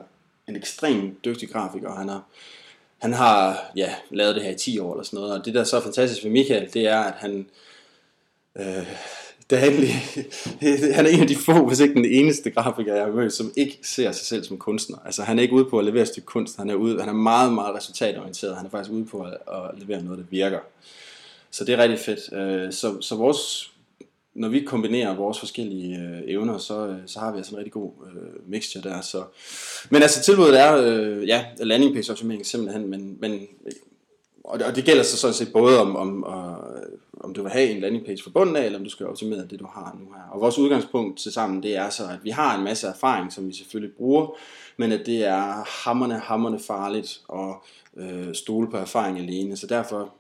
[0.48, 1.90] en ekstremt dygtig grafiker.
[1.90, 2.24] og Han har,
[2.98, 5.40] han har ja, lavet det her i 10 år eller sådan noget.
[5.40, 7.48] Og det, der er så fantastisk ved Michael, det er, at han...
[8.56, 8.88] Øh,
[9.50, 9.94] det er egentlig,
[10.96, 13.52] han er en af de få, hvis ikke den eneste grafiker, jeg har mødt, som
[13.56, 14.98] ikke ser sig selv som kunstner.
[15.06, 17.10] Altså han er ikke ude på at levere et stykke kunst, han er, ude, han
[17.10, 20.60] er meget, meget resultatorienteret, han er faktisk ude på at, at levere noget, der virker.
[21.52, 22.34] Så det er rigtig fedt.
[22.34, 23.72] Øh, så, så vores,
[24.34, 27.74] når vi kombinerer vores forskellige øh, evner, så, øh, så har vi altså en rigtig
[27.74, 29.02] god øh, mixture der.
[29.02, 29.24] Så.
[29.90, 33.48] Men altså tilbuddet er, øh, ja, landing page optimering simpelthen, men, men
[34.44, 36.56] og det, og det gælder så sådan set både om, om, om,
[37.20, 39.48] om du vil have en landing page fra bunden af, eller om du skal optimere
[39.48, 40.22] det, du har nu her.
[40.32, 43.48] Og vores udgangspunkt til sammen, det er så, at vi har en masse erfaring, som
[43.48, 44.38] vi selvfølgelig bruger,
[44.78, 47.56] men at det er hammerne, hammerne farligt at
[47.98, 49.58] øh, stole på erfaring alene.
[49.58, 50.14] Så derfor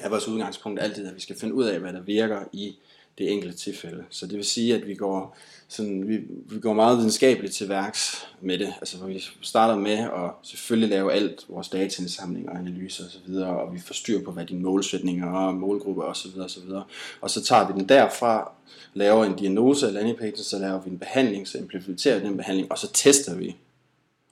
[0.00, 2.76] er vores udgangspunkt altid, at vi skal finde ud af, hvad der virker i
[3.18, 4.04] det enkelte tilfælde.
[4.10, 5.36] Så det vil sige, at vi går,
[5.68, 8.74] sådan, vi, vi går meget videnskabeligt til værks med det.
[8.80, 13.56] Altså, hvor vi starter med at selvfølgelig lave alt vores dataindsamling og analyser osv., og,
[13.56, 16.40] og vi får styr på, hvad dine målsætninger og målgrupper osv.
[16.40, 16.70] osv.
[17.20, 18.52] Og så tager vi den derfra,
[18.94, 22.72] laver en diagnose af landingpagen, så laver vi en behandling, så implementerer vi den behandling,
[22.72, 23.56] og så tester vi.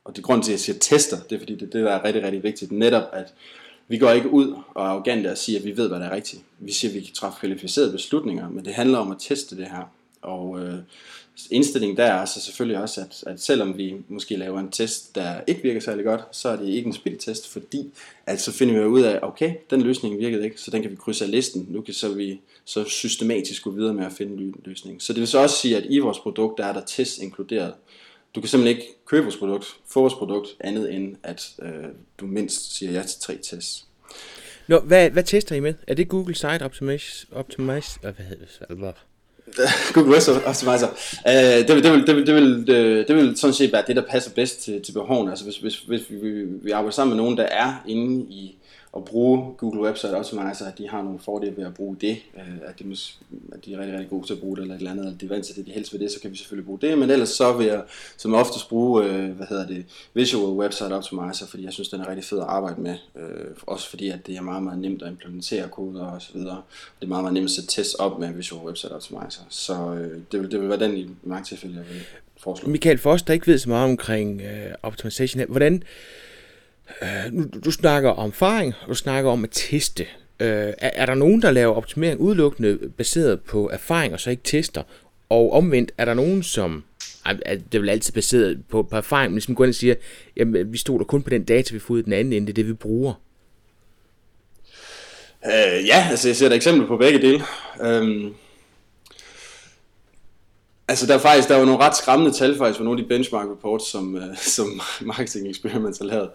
[0.04, 2.04] Og det grund til, at jeg siger tester, det er fordi, det, det der er
[2.04, 3.34] rigtig, rigtig vigtigt, netop at
[3.88, 6.14] vi går ikke ud og er arrogante og siger, at vi ved, hvad der er
[6.14, 6.42] rigtigt.
[6.58, 9.66] Vi siger, at vi kan træffe kvalificerede beslutninger, men det handler om at teste det
[9.66, 9.92] her.
[10.22, 10.78] Og, øh,
[11.50, 15.40] indstillingen der er så selvfølgelig også, at, at selvom vi måske laver en test, der
[15.46, 17.90] ikke virker særlig godt, så er det ikke en spildtest, fordi
[18.26, 20.96] at så finder vi ud af, okay, den løsning virkede ikke, så den kan vi
[20.96, 21.66] krydse af listen.
[21.70, 25.02] Nu kan så vi så systematisk gå videre med at finde en løsning.
[25.02, 27.74] Så det vil så også sige, at i vores produkt, der er der test inkluderet.
[28.34, 31.72] Du kan simpelthen ikke købe vores produkt, få vores produkt, andet end at øh,
[32.18, 33.84] du mindst siger ja til tre tests.
[34.66, 35.74] Nå, hvad, hvad tester I med?
[35.86, 37.26] Er det Google Site Optimizer?
[37.32, 38.94] Optimize, hvad hedder det?
[39.94, 40.88] Google Web Optimizer.
[41.26, 43.84] Uh, det, vil, det, vil, det, vil, det, vil, det, det vil sådan set være
[43.86, 45.30] det, der passer bedst til, til behovene.
[45.30, 48.56] Altså hvis, hvis, hvis vi, vi arbejder sammen med nogen, der er inde i
[48.96, 52.42] at bruge Google Website Optimizer, at de har nogle fordele ved at bruge det, øh,
[52.66, 52.96] at de,
[53.52, 55.18] at de er rigtig, rigtig gode til at bruge det, eller et eller andet, eller
[55.18, 56.98] de er vant til det, de helst ved det, så kan vi selvfølgelig bruge det,
[56.98, 57.82] men ellers så vil jeg
[58.16, 62.08] som oftest bruge, øh, hvad hedder det, Visual Website Optimizer, fordi jeg synes, den er
[62.08, 65.08] rigtig fed at arbejde med, øh, også fordi at det er meget, meget nemt at
[65.08, 66.62] implementere koder og så videre.
[67.00, 69.94] Det er meget, meget nemt at sætte tests op med Visual Website Optimizer, så
[70.32, 72.02] det, vil, det vil være den i mange tilfælde, jeg vil
[72.36, 72.68] foreslå.
[72.68, 76.31] Michael, for os, der ikke ved så meget omkring øh, optimization hvordan, Øh,
[77.02, 80.02] Øh, nu, du snakker om erfaring, og du snakker om at teste.
[80.40, 84.42] Øh, er, er der nogen, der laver optimering udelukkende baseret på erfaring, og så ikke
[84.42, 84.82] tester?
[85.28, 86.84] Og omvendt, er der nogen, som
[87.24, 89.94] det er vel altid baseret på, på erfaring, men ligesom går ind og siger,
[90.36, 92.52] jamen vi stoler kun på den data, vi får ud i den anden ende, det
[92.52, 93.14] er det, vi bruger.
[95.46, 97.42] Øh, ja, altså jeg ser et eksempel på begge dele.
[97.82, 98.34] Øhm,
[100.88, 103.08] Altså der er faktisk der var nogle ret skræmmende tal faktisk for nogle af de
[103.08, 106.28] benchmark reports, som, uh, som Marketing Experiments har lavet.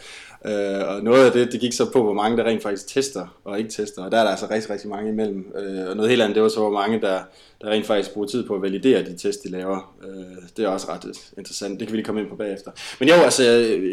[0.46, 3.28] Uh, og noget af det, det gik så på, hvor mange der rent faktisk tester
[3.44, 4.04] og ikke tester.
[4.04, 5.46] Og der er der altså rigtig, rigtig mange imellem.
[5.56, 7.20] Uh, og noget helt andet, det var så, hvor mange der,
[7.62, 9.96] der rent faktisk bruger tid på at validere de test, de laver.
[10.08, 11.06] Uh, det er også ret
[11.38, 11.80] interessant.
[11.80, 12.72] Det kan vi lige komme ind på bagefter.
[13.00, 13.44] Men jo, altså,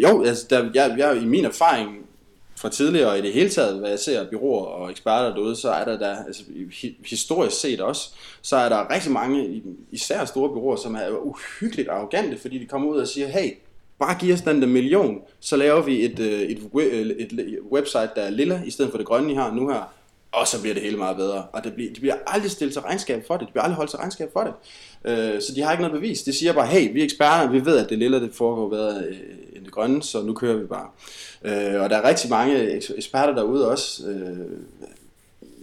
[0.03, 2.04] jo, altså der, jeg, jeg, i min erfaring
[2.65, 5.57] fra tidligere, og i det hele taget, hvad jeg ser af byråer og eksperter derude,
[5.57, 6.43] så er der der, altså
[7.11, 8.11] historisk set også,
[8.43, 12.89] så er der rigtig mange, især store byråer, som er uhyggeligt arrogante, fordi de kommer
[12.89, 13.51] ud og siger, hey,
[13.99, 17.59] bare giv os den der million, så laver vi et, øh, et, øh, et, et
[17.73, 19.95] website, der er lilla, i stedet for det grønne, I har nu her,
[20.33, 21.43] og så bliver det hele meget bedre.
[21.53, 23.47] Og det bliver, de bliver aldrig stillet til regnskab for det.
[23.47, 24.53] De bliver aldrig holdt til regnskab for det.
[25.05, 26.23] Øh, så de har ikke noget bevis.
[26.23, 29.03] De siger bare, hey, vi er eksperter, vi ved, at det lille det foregår bedre
[29.75, 30.87] grønne, så nu kører vi bare.
[31.45, 34.47] Øh, og der er rigtig mange eksperter derude også, øh,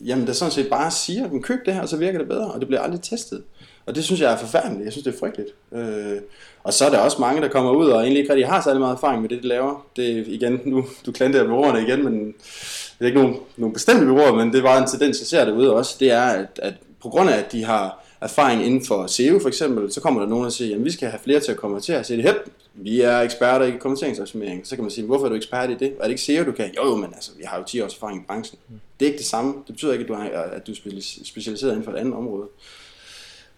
[0.07, 2.59] jamen der sådan set bare siger, at køb det her, så virker det bedre, og
[2.59, 3.43] det bliver aldrig testet.
[3.85, 4.83] Og det synes jeg er forfærdeligt.
[4.83, 5.49] Jeg synes, det er frygteligt.
[5.71, 6.21] Øh,
[6.63, 8.79] og så er der også mange, der kommer ud og egentlig ikke rigtig har særlig
[8.79, 9.85] meget erfaring med det, de laver.
[9.95, 14.05] Det er igen, nu du klandrer bureauerne igen, men det er ikke nogen, nogen bestemte
[14.05, 15.95] bureauer, men det var en tendens, jeg ser derude også.
[15.99, 19.47] Det er, at, at på grund af, at de har erfaring inden for SEO for
[19.47, 22.03] eksempel, så kommer der nogen og siger, at vi skal have flere til at konvertere.
[22.03, 22.37] Så det,
[22.73, 24.67] vi er eksperter i konverteringsoptimering.
[24.67, 25.93] Så kan man sige, hvorfor er du ekspert i det?
[25.99, 26.71] Er det ikke SEO, du kan?
[26.75, 28.59] Jo, jo, men altså, jeg har jo 10 års erfaring i branchen.
[28.99, 29.53] Det er ikke det samme.
[29.67, 32.47] Det betyder ikke, at du er, at du er specialiseret inden for et andet område.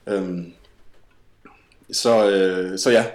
[0.07, 0.53] Øhm,
[1.91, 3.05] så, øh, så ja,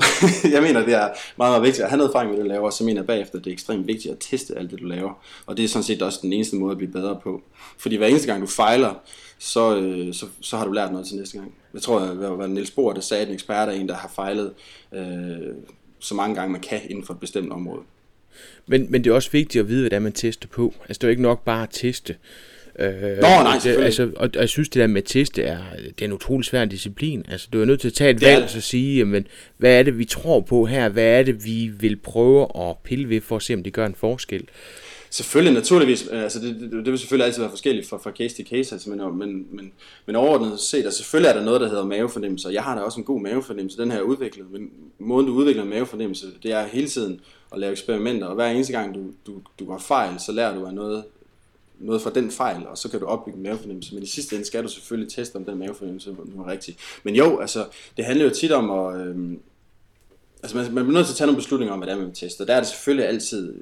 [0.54, 2.66] jeg mener, det er meget, meget vigtigt at have noget erfaring med det, du laver,
[2.66, 4.84] og så mener jeg bagefter, at det er ekstremt vigtigt at teste alt det, du
[4.84, 5.12] laver.
[5.46, 7.42] Og det er sådan set også den eneste måde at blive bedre på.
[7.78, 8.94] Fordi hver eneste gang, du fejler,
[9.38, 11.54] så, øh, så, så har du lært noget til næste gang.
[11.74, 13.94] Jeg tror, at det var Niels Bohr, der sagde, at en ekspert er en, der
[13.94, 14.52] har fejlet
[14.94, 15.54] øh,
[15.98, 17.82] så mange gange, man kan inden for et bestemt område.
[18.66, 20.74] Men, men det er også vigtigt at vide, hvad det er, man tester på.
[20.80, 22.16] Altså, det er jo ikke nok bare at teste.
[22.78, 25.58] Øh, Nå, nej, det, altså, og, og jeg synes, det der med at teste er,
[25.78, 27.26] det er en utrolig svær disciplin.
[27.28, 29.82] Altså, du er nødt til at tage et valg og så sige, jamen, hvad er
[29.82, 30.88] det, vi tror på her?
[30.88, 33.86] Hvad er det, vi vil prøve at pille ved for at se, om det gør
[33.86, 34.48] en forskel?
[35.16, 38.36] Selvfølgelig, naturligvis, øh, altså det, det, det vil selvfølgelig altid være forskelligt fra, fra case
[38.36, 39.72] til case, altså, men, men, men,
[40.06, 42.80] men overordnet set, altså selvfølgelig er der noget, der hedder mavefornemmelse, og jeg har da
[42.80, 46.52] også en god mavefornemmelse, den her er udviklet, men måden du udvikler en mavefornemmelse, det
[46.52, 47.20] er hele tiden
[47.52, 50.66] at lave eksperimenter, og hver eneste gang du, du, du har fejl, så lærer du
[50.66, 51.04] af noget,
[51.78, 53.94] noget fra den fejl, og så kan du opbygge en mavefornemmelse.
[53.94, 56.76] Men i sidste ende skal du selvfølgelig teste, om den mavefornemmelse nu er rigtig.
[57.04, 59.06] Men jo, altså, det handler jo tit om at...
[59.06, 59.40] Øhm,
[60.42, 62.06] altså, man, man bliver nødt til at tage nogle beslutninger om, hvad det er, man
[62.06, 62.40] vil teste.
[62.40, 63.54] Og der er det selvfølgelig altid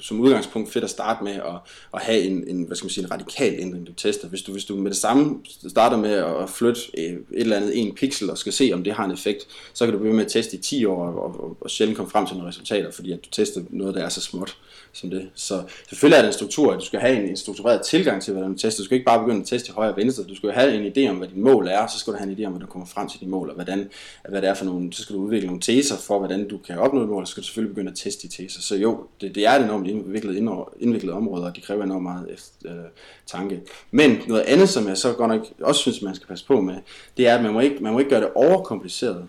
[0.00, 1.54] som udgangspunkt fedt at starte med at,
[1.94, 4.28] at have en, en, hvad skal man sige, en radikal ændring, du tester.
[4.28, 7.80] Hvis du, hvis du med det samme starter med at flytte øh, et eller andet
[7.80, 10.24] en pixel og skal se, om det har en effekt, så kan du blive med
[10.24, 13.12] at teste i 10 år og, og, og sjældent komme frem til nogle resultater, fordi
[13.12, 14.56] at du tester noget, der er så småt
[14.94, 15.30] som det.
[15.34, 18.32] Så selvfølgelig er det en struktur, at du skal have en, en struktureret tilgang til,
[18.32, 18.82] hvordan du tester.
[18.82, 20.24] Du skal ikke bare begynde at teste højre og venstre.
[20.24, 22.30] Du skal have en idé om, hvad dit mål er, og så skal du have
[22.30, 23.90] en idé om, hvordan du kommer frem til dit mål, og hvordan,
[24.28, 26.78] hvad det er for nogle, så skal du udvikle nogle teser for, hvordan du kan
[26.78, 28.60] opnå et mål, og så skal du selvfølgelig begynde at teste de teser.
[28.60, 30.36] Så jo, det, det er et enormt indviklet,
[30.80, 32.84] indviklet område, og de kræver enormt meget efter, øh,
[33.26, 33.60] tanke.
[33.90, 36.74] Men noget andet, som jeg så godt nok også synes, man skal passe på med,
[37.16, 39.26] det er, at man må ikke, man må ikke gøre det overkompliceret.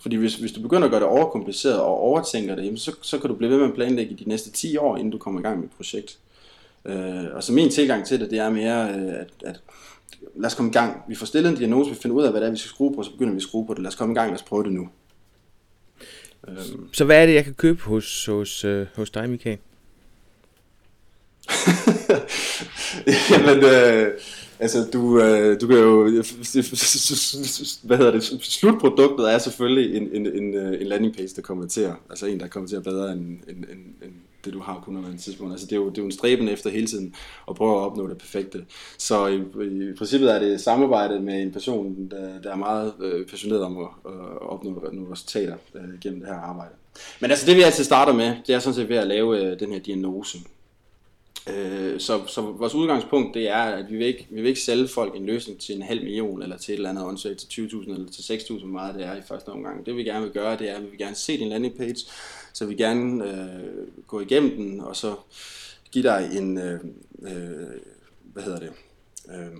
[0.00, 3.18] Fordi hvis, hvis du begynder at gøre det overkompliceret og overtænker det, jamen så, så
[3.18, 5.40] kan du blive ved med at planlægge i de næste 10 år, inden du kommer
[5.40, 6.18] i gang med et projekt.
[6.84, 9.60] Øh, og så min tilgang til det, det er mere, øh, at, at
[10.36, 11.02] lad os komme i gang.
[11.08, 12.94] Vi får stillet en diagnose, vi finder ud af, hvad det er, vi skal skrue
[12.94, 13.82] på, så begynder vi at skrue på det.
[13.82, 14.88] Lad os komme i gang, lad os prøve det nu.
[16.48, 16.88] Øhm.
[16.92, 19.58] Så hvad er det, jeg kan købe hos, hos, øh, hos dig, Michael?
[23.30, 24.12] Jamen, øh,
[24.58, 26.02] altså du, øh, du kan jo,
[27.82, 31.94] hvad hedder det, slutproduktet er selvfølgelig en, en, en, øh, en landing page, der kommenterer,
[32.10, 34.12] altså en, der kommenterer bedre end, end, end, end
[34.44, 35.52] det du har på nuværende tidspunkt.
[35.52, 37.14] Altså det er, jo, det er jo en stræben efter hele tiden
[37.48, 38.64] at prøve at opnå det perfekte.
[38.98, 39.36] Så i,
[39.90, 43.78] i princippet er det samarbejde med en person, der, der er meget øh, passioneret om
[43.78, 46.74] at, øh, opnå nogle resultater øh, gennem det her arbejde.
[47.20, 49.60] Men altså det vi altid starter med, det er sådan set ved at lave øh,
[49.60, 50.38] den her diagnose.
[51.50, 54.88] Øh, så, så vores udgangspunkt det er, at vi vil, ikke, vi vil ikke sælge
[54.88, 57.92] folk en løsning til en halv million, eller til et eller andet åndssvagt til 20.000
[57.92, 59.86] eller til 6.000, meget det er i første omgang.
[59.86, 61.96] Det vi gerne vil gøre, det er, at vi vil gerne se din landing page,
[62.54, 65.16] så vi gerne øh, gå igennem den, og så
[65.90, 66.80] give dig en, øh,
[67.22, 67.80] øh,
[68.22, 68.72] hvad hedder det,
[69.28, 69.58] øh,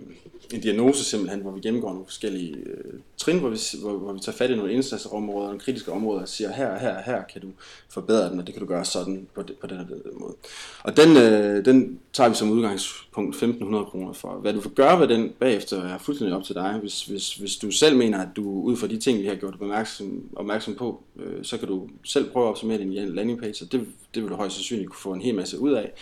[0.53, 4.21] en diagnose simpelthen, hvor vi gennemgår nogle forskellige øh, trin, hvor vi, hvor, hvor vi
[4.21, 7.41] tager fat i nogle indsatsområder, nogle kritiske områder, og siger, her og her her kan
[7.41, 7.49] du
[7.89, 10.35] forbedre den, og det kan du gøre sådan på, det, på den her øh, måde.
[10.83, 14.33] Og den, øh, den tager vi som udgangspunkt 1.500 kroner for.
[14.33, 16.79] Hvad du vil gøre ved den bagefter er fuldstændig op til dig.
[16.81, 19.55] Hvis, hvis, hvis du selv mener, at du ud fra de ting, vi har gjort
[19.61, 23.73] opmærksom, opmærksom på, øh, så kan du selv prøve at opsummere din landing page, og
[23.73, 25.93] det, det vil du højst sandsynligt kunne få en hel masse ud af.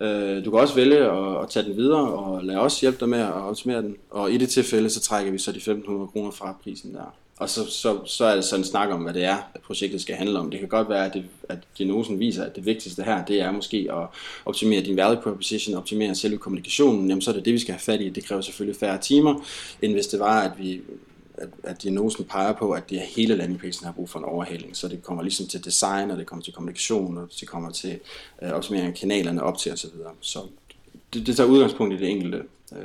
[0.00, 3.07] Øh, du kan også vælge at, at tage den videre, og lade os hjælpe dig
[3.08, 6.30] med at optimere den, og i det tilfælde, så trækker vi så de 1.500 kroner
[6.30, 7.14] fra prisen der.
[7.38, 10.00] Og så, så, så er det sådan en snak om, hvad det er, at projektet
[10.00, 10.50] skal handle om.
[10.50, 13.52] Det kan godt være, at, det, at diagnosen viser, at det vigtigste her, det er
[13.52, 14.06] måske at
[14.44, 17.08] optimere din value proposition, optimere selve kommunikationen.
[17.08, 18.08] Jamen så er det det, vi skal have fat i.
[18.08, 19.44] Det kræver selvfølgelig færre timer,
[19.82, 20.80] end hvis det var, at vi
[21.34, 24.76] at, at diagnosen peger på, at det er hele landingpagen har brug for en overhaling.
[24.76, 28.00] Så det kommer ligesom til design, og det kommer til kommunikation, og det kommer til
[28.42, 29.90] øh, optimering af kanalerne op til osv.
[30.20, 30.40] Så
[31.14, 32.42] det, det tager udgangspunkt i det enkelte
[32.72, 32.78] øh,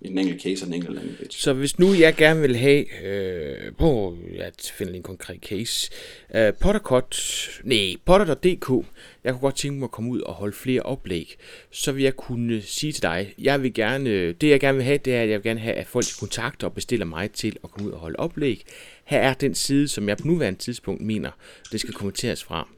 [0.00, 1.30] i den enkelte case og den enkelte landing page.
[1.30, 5.90] Så hvis nu jeg gerne vil have, øh, på at finde en konkret case,
[6.34, 7.16] øh, Pottercut,
[7.64, 8.86] nej, potter.dk,
[9.24, 11.36] jeg kunne godt tænke mig at komme ud og holde flere oplæg,
[11.70, 14.98] så vil jeg kunne sige til dig, jeg vil gerne, det jeg gerne vil have,
[14.98, 17.70] det er, at jeg vil gerne have, at folk kontakter og bestiller mig til at
[17.70, 18.64] komme ud og holde oplæg.
[19.04, 21.30] Her er den side, som jeg på nuværende tidspunkt mener,
[21.72, 22.68] det skal kommenteres fra.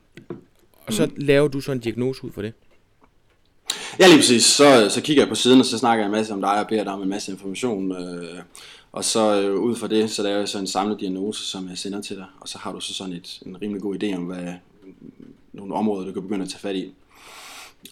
[0.86, 1.12] Og så mm.
[1.16, 2.52] laver du så en diagnose ud for det.
[4.00, 4.44] Ja, lige præcis.
[4.44, 6.66] Så, så kigger jeg på siden, og så snakker jeg en masse om dig, og
[6.66, 7.92] beder dig om en masse information.
[7.92, 8.38] Øh,
[8.92, 11.78] og så øh, ud fra det, så laver jeg så en samlet diagnose, som jeg
[11.78, 12.26] sender til dig.
[12.40, 14.52] Og så har du så sådan et, en rimelig god idé om, hvad
[15.52, 16.94] nogle områder, du kan begynde at tage fat i.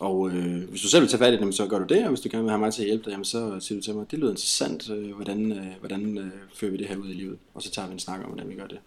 [0.00, 2.08] Og øh, hvis du selv vil tage fat i dem, så gør du det, og
[2.08, 3.94] hvis du gerne vil have mig til at hjælpe dig, jamen, så siger du til
[3.94, 7.12] mig, det lyder interessant, øh, hvordan, øh, hvordan øh, fører vi det her ud i
[7.12, 8.78] livet, og så tager vi en snak om, hvordan vi gør det.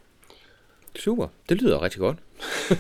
[0.96, 2.18] Super, det lyder rigtig godt.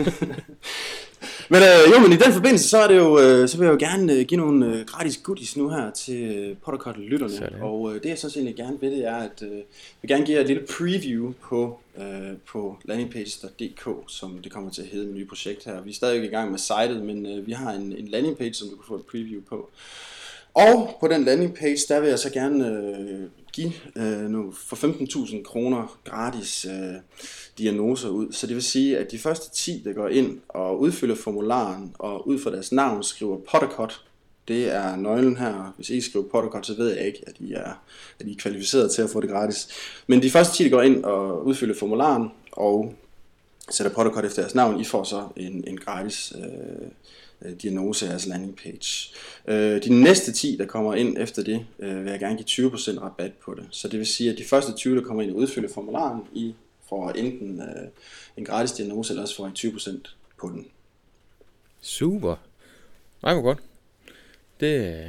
[1.49, 3.73] Men øh, jo, men i den forbindelse, så, er det jo, øh, så vil jeg
[3.73, 7.33] jo gerne øh, give nogle øh, gratis goodies nu her til øh, Pottercut-lytterne.
[7.33, 7.61] Sådan.
[7.61, 9.63] Og øh, det jeg så egentlig gerne vil, det er, at øh, jeg
[10.01, 14.81] vil gerne give jer et lille preview på, øh, på landingpage.dk, som det kommer til
[14.81, 15.81] at hedde med nye projekt her.
[15.81, 18.69] Vi er stadig i gang med sitet, men øh, vi har en, en landingpage, som
[18.69, 19.69] du kan få et preview på.
[20.53, 23.23] Og på den landingpage, der vil jeg så gerne øh,
[23.57, 26.95] give øh, nu for 15.000 kroner gratis øh,
[27.57, 28.31] diagnoser ud.
[28.31, 32.27] Så det vil sige, at de første 10, der går ind og udfylder formularen og
[32.27, 34.01] ud fra deres navn skriver Pottercut,
[34.47, 35.73] det er nøglen her.
[35.75, 37.73] Hvis I ikke skriver Pottercut, så ved jeg ikke, at I, er,
[38.19, 39.67] at I er kvalificeret til at få det gratis.
[40.07, 42.95] Men de første 10, der går ind og udfylder formularen og
[43.69, 46.87] sætter Pottercut efter deres navn, I får så en, en gratis øh,
[47.41, 49.13] øh, diagnose af jeres landing page.
[49.47, 53.01] Øh, de næste 10, der kommer ind efter det, øh, vil jeg gerne give 20%
[53.01, 53.65] rabat på det.
[53.71, 56.53] Så det vil sige, at de første 20, der kommer ind og udfylder formularen, I
[56.89, 57.87] får enten øh,
[58.37, 60.67] en gratis diagnose, eller også får I 20% på den.
[61.81, 62.35] Super.
[63.23, 63.59] Nej, hvor godt.
[64.59, 65.05] Det,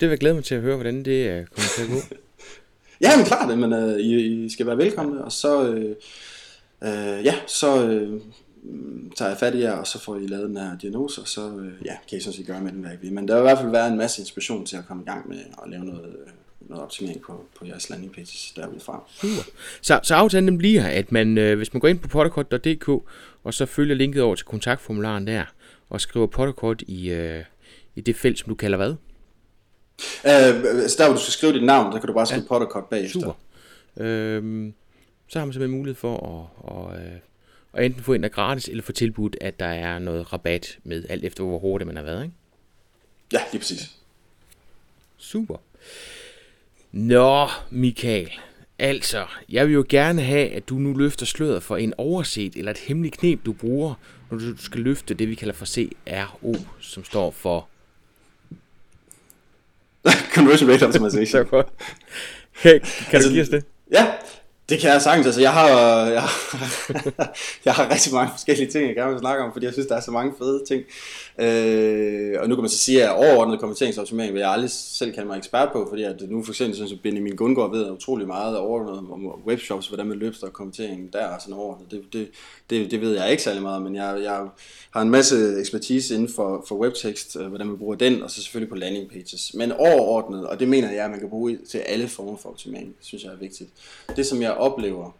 [0.00, 2.16] det vil jeg glæde mig til at høre, hvordan det øh, kommer til at gå.
[3.04, 5.96] ja, men klart, men øh, I, I skal være velkomne, og så, øh,
[6.82, 8.20] øh, ja, så øh,
[9.16, 11.40] tager jeg fat i jer, og så får I lavet den her diagnose, og så
[11.40, 13.12] øh, ja, kan I sådan set gøre med den, hvad I vil.
[13.12, 15.28] Men der vil i hvert fald være en masse inspiration til at komme i gang
[15.28, 16.32] med at lave noget, øh,
[16.68, 19.02] noget optimering på, på jeres landing pages derudfra.
[19.08, 19.50] Super.
[19.82, 22.88] Så, så aftalen den bliver, at man, øh, hvis man går ind på potterkort.dk,
[23.44, 25.44] og så følger linket over til kontaktformularen der,
[25.90, 27.44] og skriver potterkort i, øh,
[27.96, 28.94] i det felt, som du kalder hvad?
[30.24, 32.48] Øh, så der hvor du skal skrive dit navn, der kan du bare skrive ja.
[32.48, 33.20] potterkort bagefter.
[33.20, 33.32] Super.
[33.96, 34.72] Øh,
[35.28, 37.18] så har man simpelthen mulighed for at, at, øh,
[37.74, 41.04] at enten få ind af gratis, eller få tilbudt, at der er noget rabat med,
[41.08, 42.34] alt efter hvor hurtigt man har været, ikke?
[43.32, 43.96] Ja, lige præcis.
[45.16, 45.56] Super.
[46.92, 48.30] Nå, Michael.
[48.78, 52.70] Altså, jeg vil jo gerne have, at du nu løfter sløret for en overset eller
[52.70, 53.94] et hemmeligt knep, du bruger,
[54.30, 57.68] når du skal løfte det, vi kalder for CRO, som står for...
[60.34, 61.46] conversion rate optimization.
[61.50, 61.62] kan,
[62.62, 62.80] kan
[63.12, 63.64] altså, du give os det?
[63.92, 64.12] Ja,
[64.68, 65.26] det kan jeg sagtens.
[65.26, 65.68] Altså, jeg har,
[66.16, 66.22] jeg,
[67.64, 69.96] jeg har rigtig mange forskellige ting, jeg gerne vil snakke om, fordi jeg synes, der
[69.96, 70.82] er så mange fede ting.
[71.38, 75.28] Øh, og nu kan man så sige, at overordnet kommenteringsoptimering vil jeg aldrig selv kalde
[75.28, 78.58] mig ekspert på, fordi at nu for eksempel synes jeg, Benjamin Gundgaard ved utrolig meget
[78.58, 81.90] overordnet om webshops, hvordan man løbster kommenteringen der og sådan overordnet.
[81.90, 82.28] Det, det,
[82.70, 84.46] det, det ved jeg ikke særlig meget, men jeg, jeg
[84.90, 88.42] har en masse ekspertise inden for, for webtekst, øh, hvordan man bruger den, og så
[88.42, 89.54] selvfølgelig på landing pages.
[89.54, 92.94] Men overordnet, og det mener jeg, at man kan bruge til alle former for optimering,
[93.00, 93.70] synes jeg er vigtigt.
[94.16, 95.12] Det som jeg oplever,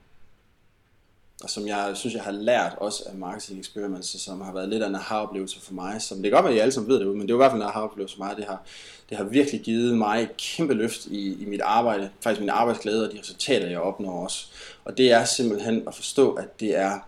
[1.43, 4.83] og som jeg synes, jeg har lært også af marketing experiments, som har været lidt
[4.83, 6.99] af en aha-oplevelse for mig, som det kan godt være, at I alle sammen ved
[7.01, 8.63] det, men det er i hvert fald en aha-oplevelse for mig, det har,
[9.11, 13.09] det har virkelig givet mig et kæmpe løft i, i mit arbejde, faktisk min arbejdsglæde
[13.09, 14.47] og de resultater, jeg opnår også.
[14.85, 16.99] Og det er simpelthen at forstå, at det er,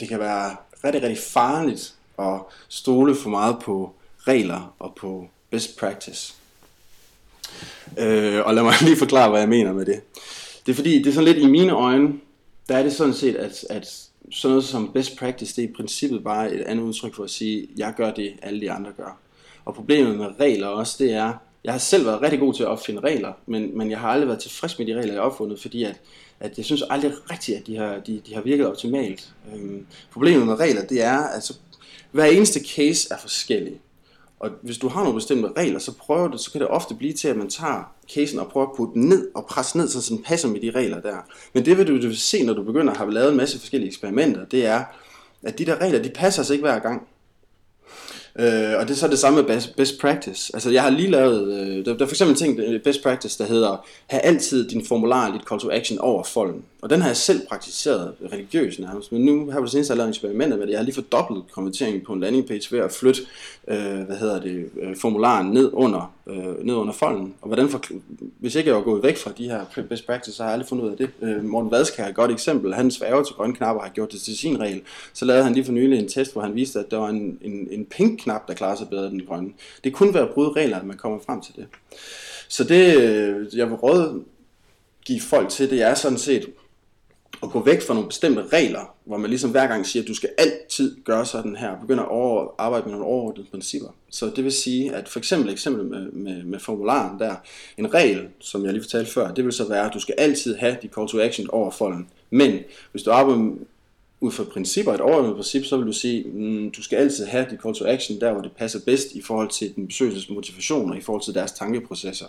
[0.00, 5.76] det kan være rigtig, rigtig farligt at stole for meget på regler og på best
[5.76, 6.34] practice.
[7.98, 10.00] Øh, og lad mig lige forklare, hvad jeg mener med det.
[10.68, 12.12] Det er fordi, det er sådan lidt i mine øjne,
[12.68, 13.86] der er det sådan set, at, at
[14.30, 17.30] sådan noget som best practice, det er i princippet bare et andet udtryk for at
[17.30, 19.18] sige, jeg gør det, alle de andre gør.
[19.64, 21.32] Og problemet med regler også, det er,
[21.64, 24.28] jeg har selv været rigtig god til at opfinde regler, men, men jeg har aldrig
[24.28, 26.00] været tilfreds med de regler, jeg har opfundet, fordi at,
[26.40, 29.32] at jeg synes aldrig rigtigt, at de har, de, de har virket optimalt.
[29.54, 31.54] Øhm, problemet med regler, det er, at så,
[32.12, 33.80] hver eneste case er forskellig.
[34.40, 37.12] Og hvis du har nogle bestemte regler, så prøver det, så kan det ofte blive
[37.12, 40.14] til, at man tager casen og prøver at putte den ned og presse ned, så
[40.14, 41.16] den passer med de regler der.
[41.52, 43.58] Men det vil du, du vil se, når du begynder at have lavet en masse
[43.58, 44.84] forskellige eksperimenter, det er,
[45.42, 47.08] at de der regler, de passer sig ikke hver gang.
[48.38, 50.50] Øh, og det er så det samme med best, best practice.
[50.54, 53.38] Altså jeg har lige lavet, øh, der, der er for eksempel en ting, best practice,
[53.38, 56.64] der hedder, have altid din formular, dit call to action over folden.
[56.82, 59.94] Og den har jeg selv praktiseret religiøst nærmest, men nu har jeg på det seneste
[59.94, 60.72] lavet eksperimenter med det.
[60.72, 63.20] Jeg har lige fordoblet konverteringen på en landing page ved at flytte,
[63.68, 67.34] øh, hvad hedder det, øh, formularen ned under, øh, ned under folden.
[67.40, 67.82] Og hvordan for,
[68.38, 70.68] hvis ikke jeg var gået væk fra de her best practices, så har jeg aldrig
[70.68, 71.10] fundet ud af det.
[71.22, 72.74] Øh, Morten Vadskær er et godt eksempel.
[72.74, 74.80] Han sværger til grønne knapper har gjort det til sin regel.
[75.12, 77.38] Så lavede han lige for nylig en test, hvor han viste, at der var en,
[77.42, 79.50] en, en pink knap, der klarer sig bedre end den grønne.
[79.84, 81.66] Det kunne være at bryde regler, at man kommer frem til det.
[82.48, 84.22] Så det, øh, jeg vil råde
[85.04, 86.46] give folk til, det er sådan set
[87.42, 90.14] at gå væk fra nogle bestemte regler, hvor man ligesom hver gang siger, at du
[90.14, 93.88] skal altid gøre sådan her, og begynder at over, arbejde med nogle overordnede principper.
[94.10, 97.34] Så det vil sige, at for eksempel eksempel med, med, med formularen der,
[97.76, 100.56] en regel, som jeg lige fortalte før, det vil så være, at du skal altid
[100.56, 102.08] have de call to action over folden.
[102.30, 102.58] Men
[102.92, 103.50] hvis du arbejder
[104.20, 107.46] ud fra principper, et overordnet princip, så vil du sige, mm, du skal altid have
[107.50, 110.90] dit call to action der, hvor det passer bedst i forhold til den besøgelses motivation
[110.90, 112.26] og i forhold til deres tankeprocesser.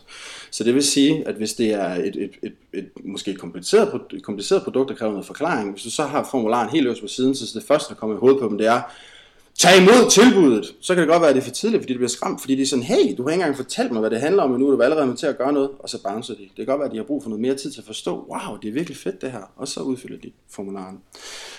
[0.51, 4.01] Så det vil sige, at hvis det er et, et, et, et måske et kompliceret,
[4.13, 7.07] et kompliceret produkt, der kræver noget forklaring, hvis du så har formularen helt øverst på
[7.07, 8.81] siden, så det første, der kommer i hovedet på dem, det er,
[9.59, 11.99] tag imod tilbuddet, så kan det godt være, at det er for tidligt, fordi det
[11.99, 14.19] bliver skræmt, fordi det er sådan, hey, du har ikke engang fortalt mig, hvad det
[14.19, 16.33] handler om, men nu er du allerede med til at gøre noget, og så bouncer
[16.33, 16.41] de.
[16.41, 18.25] Det kan godt være, at de har brug for noget mere tid til at forstå,
[18.29, 20.99] wow, det er virkelig fedt det her, og så udfylder de formularen.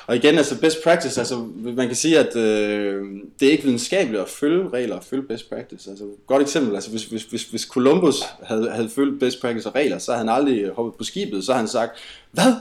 [0.06, 3.04] Og igen, altså best practice, altså man kan sige, at øh,
[3.40, 5.90] det er ikke videnskabeligt at følge regler og følge best practice.
[5.90, 9.74] Altså godt eksempel, altså hvis, hvis, hvis, hvis Columbus havde, havde følt best practice og
[9.74, 11.90] regler, så havde han aldrig hoppet på skibet, så havde han sagt,
[12.30, 12.52] hvad?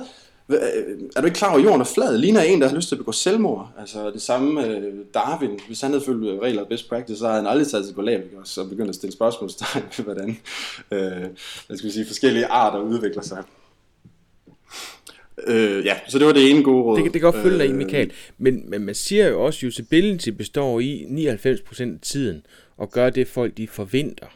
[0.50, 2.18] Er du ikke klar over, at jorden er flad?
[2.18, 3.70] Ligner en, der har lyst til at begå selvmord.
[3.80, 5.60] Altså det samme med Darwin.
[5.68, 8.02] Hvis han havde følt regler og best practice, så havde han aldrig taget sig på
[8.02, 10.38] Galapagos og begyndt at stille spørgsmålstegn ved, hvordan
[10.92, 11.28] øh,
[11.68, 13.44] hvad skal vi sige, forskellige arter udvikler sig.
[15.48, 16.98] Øh, ja, så det var det ene gode råd.
[16.98, 18.12] Det, det kan godt følge dig i, øh, Michael.
[18.38, 22.46] Men, men man siger jo også, at usability består i 99% af tiden
[22.78, 24.28] og gør det, folk de forventer.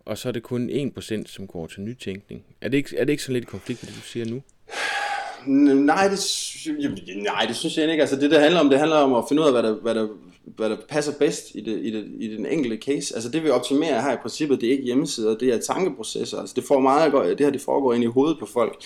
[0.00, 2.44] Og så er det kun 1%, som går til nytænkning.
[2.60, 4.42] Er det ikke, er det ikke så lidt konflikt med det, du siger nu?
[5.46, 6.20] Nej, det,
[7.16, 8.00] nej, det synes jeg ikke.
[8.00, 9.94] Altså det, det handler om, det handler om at finde ud af, hvad der, hvad
[9.94, 10.08] der,
[10.56, 13.14] hvad der passer bedst i, det, i, det, i den enkelte case.
[13.14, 16.38] Altså det vi optimerer her i princippet, det er ikke hjemmesider, det er tankeprocesser.
[16.38, 18.76] Altså det, får meget, det her det foregår ind i hovedet på folk.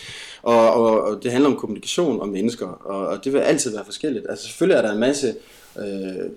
[0.42, 2.66] Og, og, og det handler om kommunikation og mennesker.
[2.66, 4.26] Og, og det vil altid være forskelligt.
[4.28, 5.34] Altså selvfølgelig er der en masse
[5.78, 6.30] øh,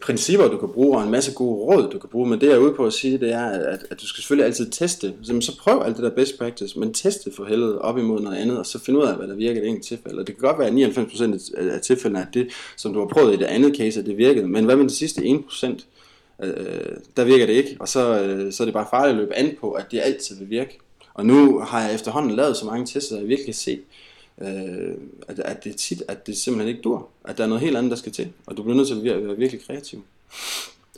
[0.00, 2.54] principper, du kan bruge, og en masse gode råd, du kan bruge, men det jeg
[2.54, 5.14] er ude på at sige, det er, at, at du skal selvfølgelig altid teste.
[5.22, 8.36] Så, så prøv alt det der best practice, men teste for helvede op imod noget
[8.36, 10.18] andet, og så find ud af, hvad der virker i det enkelte tilfælde.
[10.18, 13.34] Og det kan godt være, at 99% af tilfældene, at det, som du har prøvet
[13.34, 15.84] i det andet case, at det virkede, men hvad med de sidste 1%?
[16.42, 19.34] Øh, der virker det ikke, og så, øh, så er det bare farligt at løbe
[19.34, 20.78] an på, at det altid vil virke.
[21.14, 23.80] Og nu har jeg efterhånden lavet så mange tests, at jeg virkelig kan se,
[24.40, 24.94] øh,
[25.28, 27.08] at, at det tit, at det simpelthen ikke dur.
[27.24, 28.28] At der er noget helt andet, der skal til.
[28.46, 30.02] Og du bliver nødt til at være virkelig kreativ.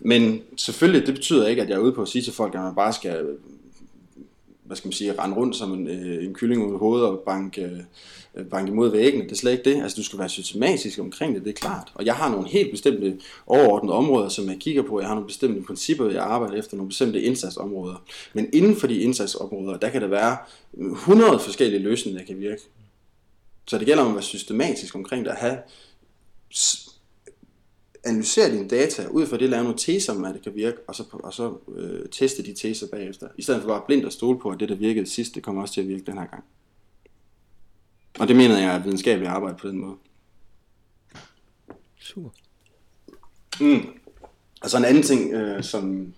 [0.01, 2.61] Men selvfølgelig, det betyder ikke, at jeg er ude på at sige til folk, at
[2.61, 3.27] man bare skal
[4.71, 7.19] hvad skal man sige, rende rundt som en, øh, en kylling ud i hovedet og
[7.19, 7.85] banke,
[8.35, 9.25] øh, banke imod væggene.
[9.25, 9.83] Det er slet ikke det.
[9.83, 11.93] Altså, du skal være systematisk omkring det, det er klart.
[11.95, 15.01] Og jeg har nogle helt bestemte overordnede områder, som jeg kigger på.
[15.01, 18.03] Jeg har nogle bestemte principper, jeg arbejder efter, nogle bestemte indsatsområder.
[18.33, 20.37] Men inden for de indsatsområder, der kan der være
[20.73, 22.63] 100 forskellige løsninger, der kan virke.
[23.71, 25.59] Så det gælder om at være systematisk omkring det, at have
[28.05, 30.95] analysere dine data, ud fra det lave nogle teser om, at det kan virke, og
[30.95, 33.29] så, og så øh, teste de teser bagefter.
[33.37, 35.63] I stedet for bare blindt at stole på, at det, der virkede sidst, det kommer
[35.63, 36.45] også til at virke den her gang.
[38.19, 39.97] Og det mener jeg er videnskabeligt arbejde på den måde.
[42.01, 42.31] Super.
[43.61, 43.87] Mm.
[44.63, 46.15] Og så en anden ting, øh, som,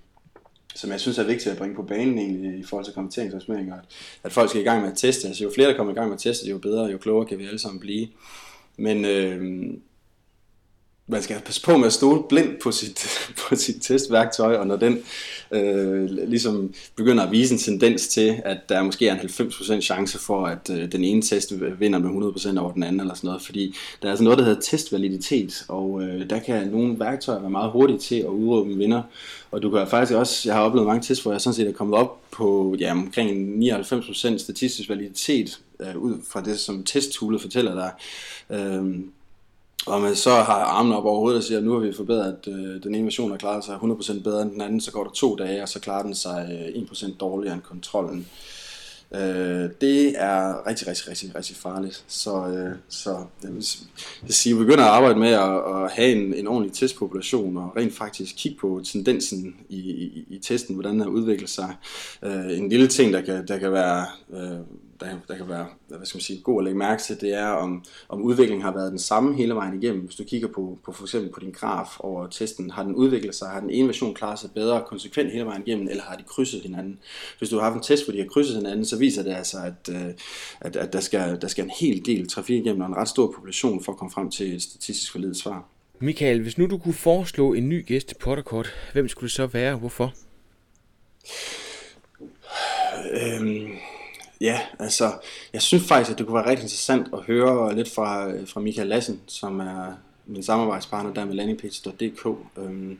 [0.74, 3.78] som jeg synes er vigtigt at bringe på banen egentlig, i forhold til konverteringsoptimering, at,
[4.22, 5.28] at folk skal i gang med at teste.
[5.28, 7.38] Altså jo flere der kommer i gang med at teste, jo bedre, jo klogere kan
[7.38, 8.08] vi alle sammen blive.
[8.76, 9.70] Men øh,
[11.12, 13.06] man skal passe på med at stole blindt på sit,
[13.48, 14.98] på sit testværktøj, og når den
[15.50, 20.18] øh, ligesom begynder at vise en tendens til, at der måske er en 90% chance
[20.18, 23.42] for, at øh, den ene test vinder med 100% over den anden, eller sådan noget,
[23.42, 27.50] fordi der er altså noget, der hedder testvaliditet, og øh, der kan nogle værktøjer være
[27.50, 29.02] meget hurtige til at udråbe en vinder,
[29.50, 31.72] og du kan faktisk også, jeg har oplevet mange tests, hvor jeg sådan set er
[31.72, 37.74] kommet op på ja, omkring 99% statistisk validitet, øh, ud fra det, som testtoolet fortæller
[37.74, 37.92] dig.
[38.58, 38.84] Øh,
[39.86, 42.36] og man så har armene op over hovedet og siger, at nu har vi forbedret,
[42.38, 45.04] at øh, den ene version har klaret sig 100% bedre end den anden, så går
[45.04, 48.26] der to dage, og så klarer den sig øh, 1% dårligere end kontrollen.
[49.14, 52.04] Øh, det er rigtig, rigtig, rigtig, rigtig farligt.
[52.08, 53.64] Så, øh, så det vil
[54.34, 57.72] sige, at vi begynder at arbejde med at, at have en, en ordentlig testpopulation, og
[57.76, 61.76] rent faktisk kigge på tendensen i, i, i testen, hvordan den har udviklet sig.
[62.22, 64.06] Øh, en lille ting, der kan, der kan være...
[64.34, 64.58] Øh,
[65.00, 67.46] der, der kan være hvad skal man sige, god at lægge mærke til, det er,
[67.46, 70.02] om, om udviklingen har været den samme hele vejen igennem.
[70.02, 73.34] Hvis du kigger på, på for eksempel på din graf over testen, har den udviklet
[73.34, 76.22] sig, har den ene version klaret sig bedre konsekvent hele vejen igennem, eller har de
[76.22, 76.98] krydset hinanden?
[77.38, 79.56] Hvis du har haft en test, hvor de har krydset hinanden, så viser det altså,
[79.58, 80.14] at, øh,
[80.60, 83.32] at, at der, skal, der skal en hel del trafik igennem, og en ret stor
[83.34, 85.68] population for at komme frem til et statistisk validt svar.
[86.00, 89.46] Michael, hvis nu du kunne foreslå en ny gæst til Potterkort, hvem skulle det så
[89.46, 90.12] være, hvorfor?
[93.12, 93.68] Øhm,
[94.42, 95.12] Ja, altså,
[95.52, 98.60] jeg synes faktisk, at det kunne være rigtig interessant at høre lidt fra, øh, fra
[98.60, 99.92] Michael Lassen, som er
[100.26, 102.26] min samarbejdspartner der med landingpage.dk.
[102.58, 102.98] Øhm,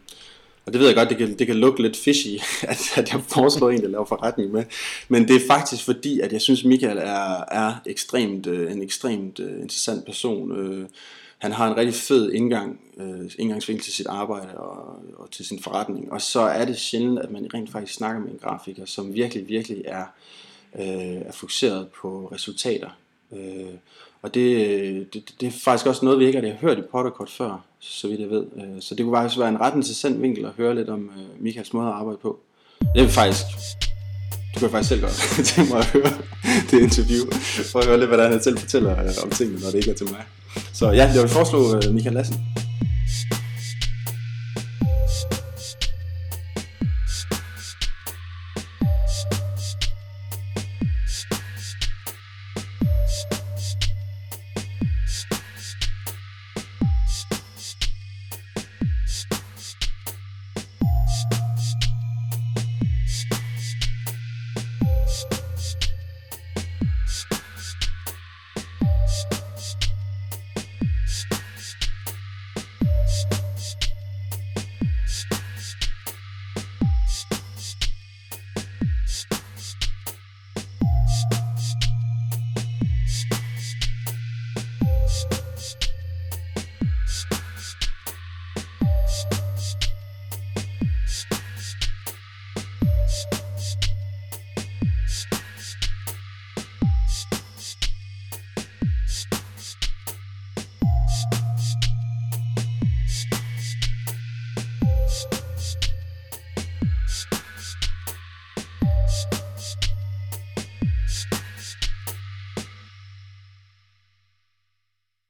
[0.66, 2.38] og det ved jeg godt, det kan, det kan lukke lidt fishy,
[2.72, 4.64] at, at jeg foreslår en, der laver forretning med.
[5.09, 9.40] Men det er faktisk fordi, at jeg synes, Michael er, er ekstremt, øh, en ekstremt
[9.40, 10.59] øh, interessant person.
[10.59, 10.88] Øh,
[11.38, 12.80] han har en rigtig fed indgang,
[13.38, 16.12] indgangsvinkel til sit arbejde og, og til sin forretning.
[16.12, 19.49] Og så er det sjældent, at man rent faktisk snakker med en grafiker, som virkelig,
[19.49, 20.07] virkelig er øh,
[20.78, 20.86] Øh,
[21.26, 22.88] er fokuseret på resultater.
[23.32, 23.74] Øh,
[24.22, 27.64] og det, det, det er faktisk også noget, vi ikke har hørt i Potterkort før,
[27.80, 28.46] så vidt jeg ved.
[28.56, 31.42] Øh, så det kunne faktisk være en ret interessant vinkel at høre lidt om øh,
[31.42, 32.40] Michaels måde at arbejde på.
[32.94, 33.44] Det er faktisk
[34.54, 35.14] du kan faktisk selv godt
[35.48, 36.12] tænke mig at høre
[36.70, 37.24] det interview,
[37.72, 39.94] for at høre lidt, hvad han selv fortæller øh, om tingene, når det ikke er
[39.94, 40.24] til mig.
[40.72, 42.36] Så ja, jeg vil foreslå øh, Michael Lassen.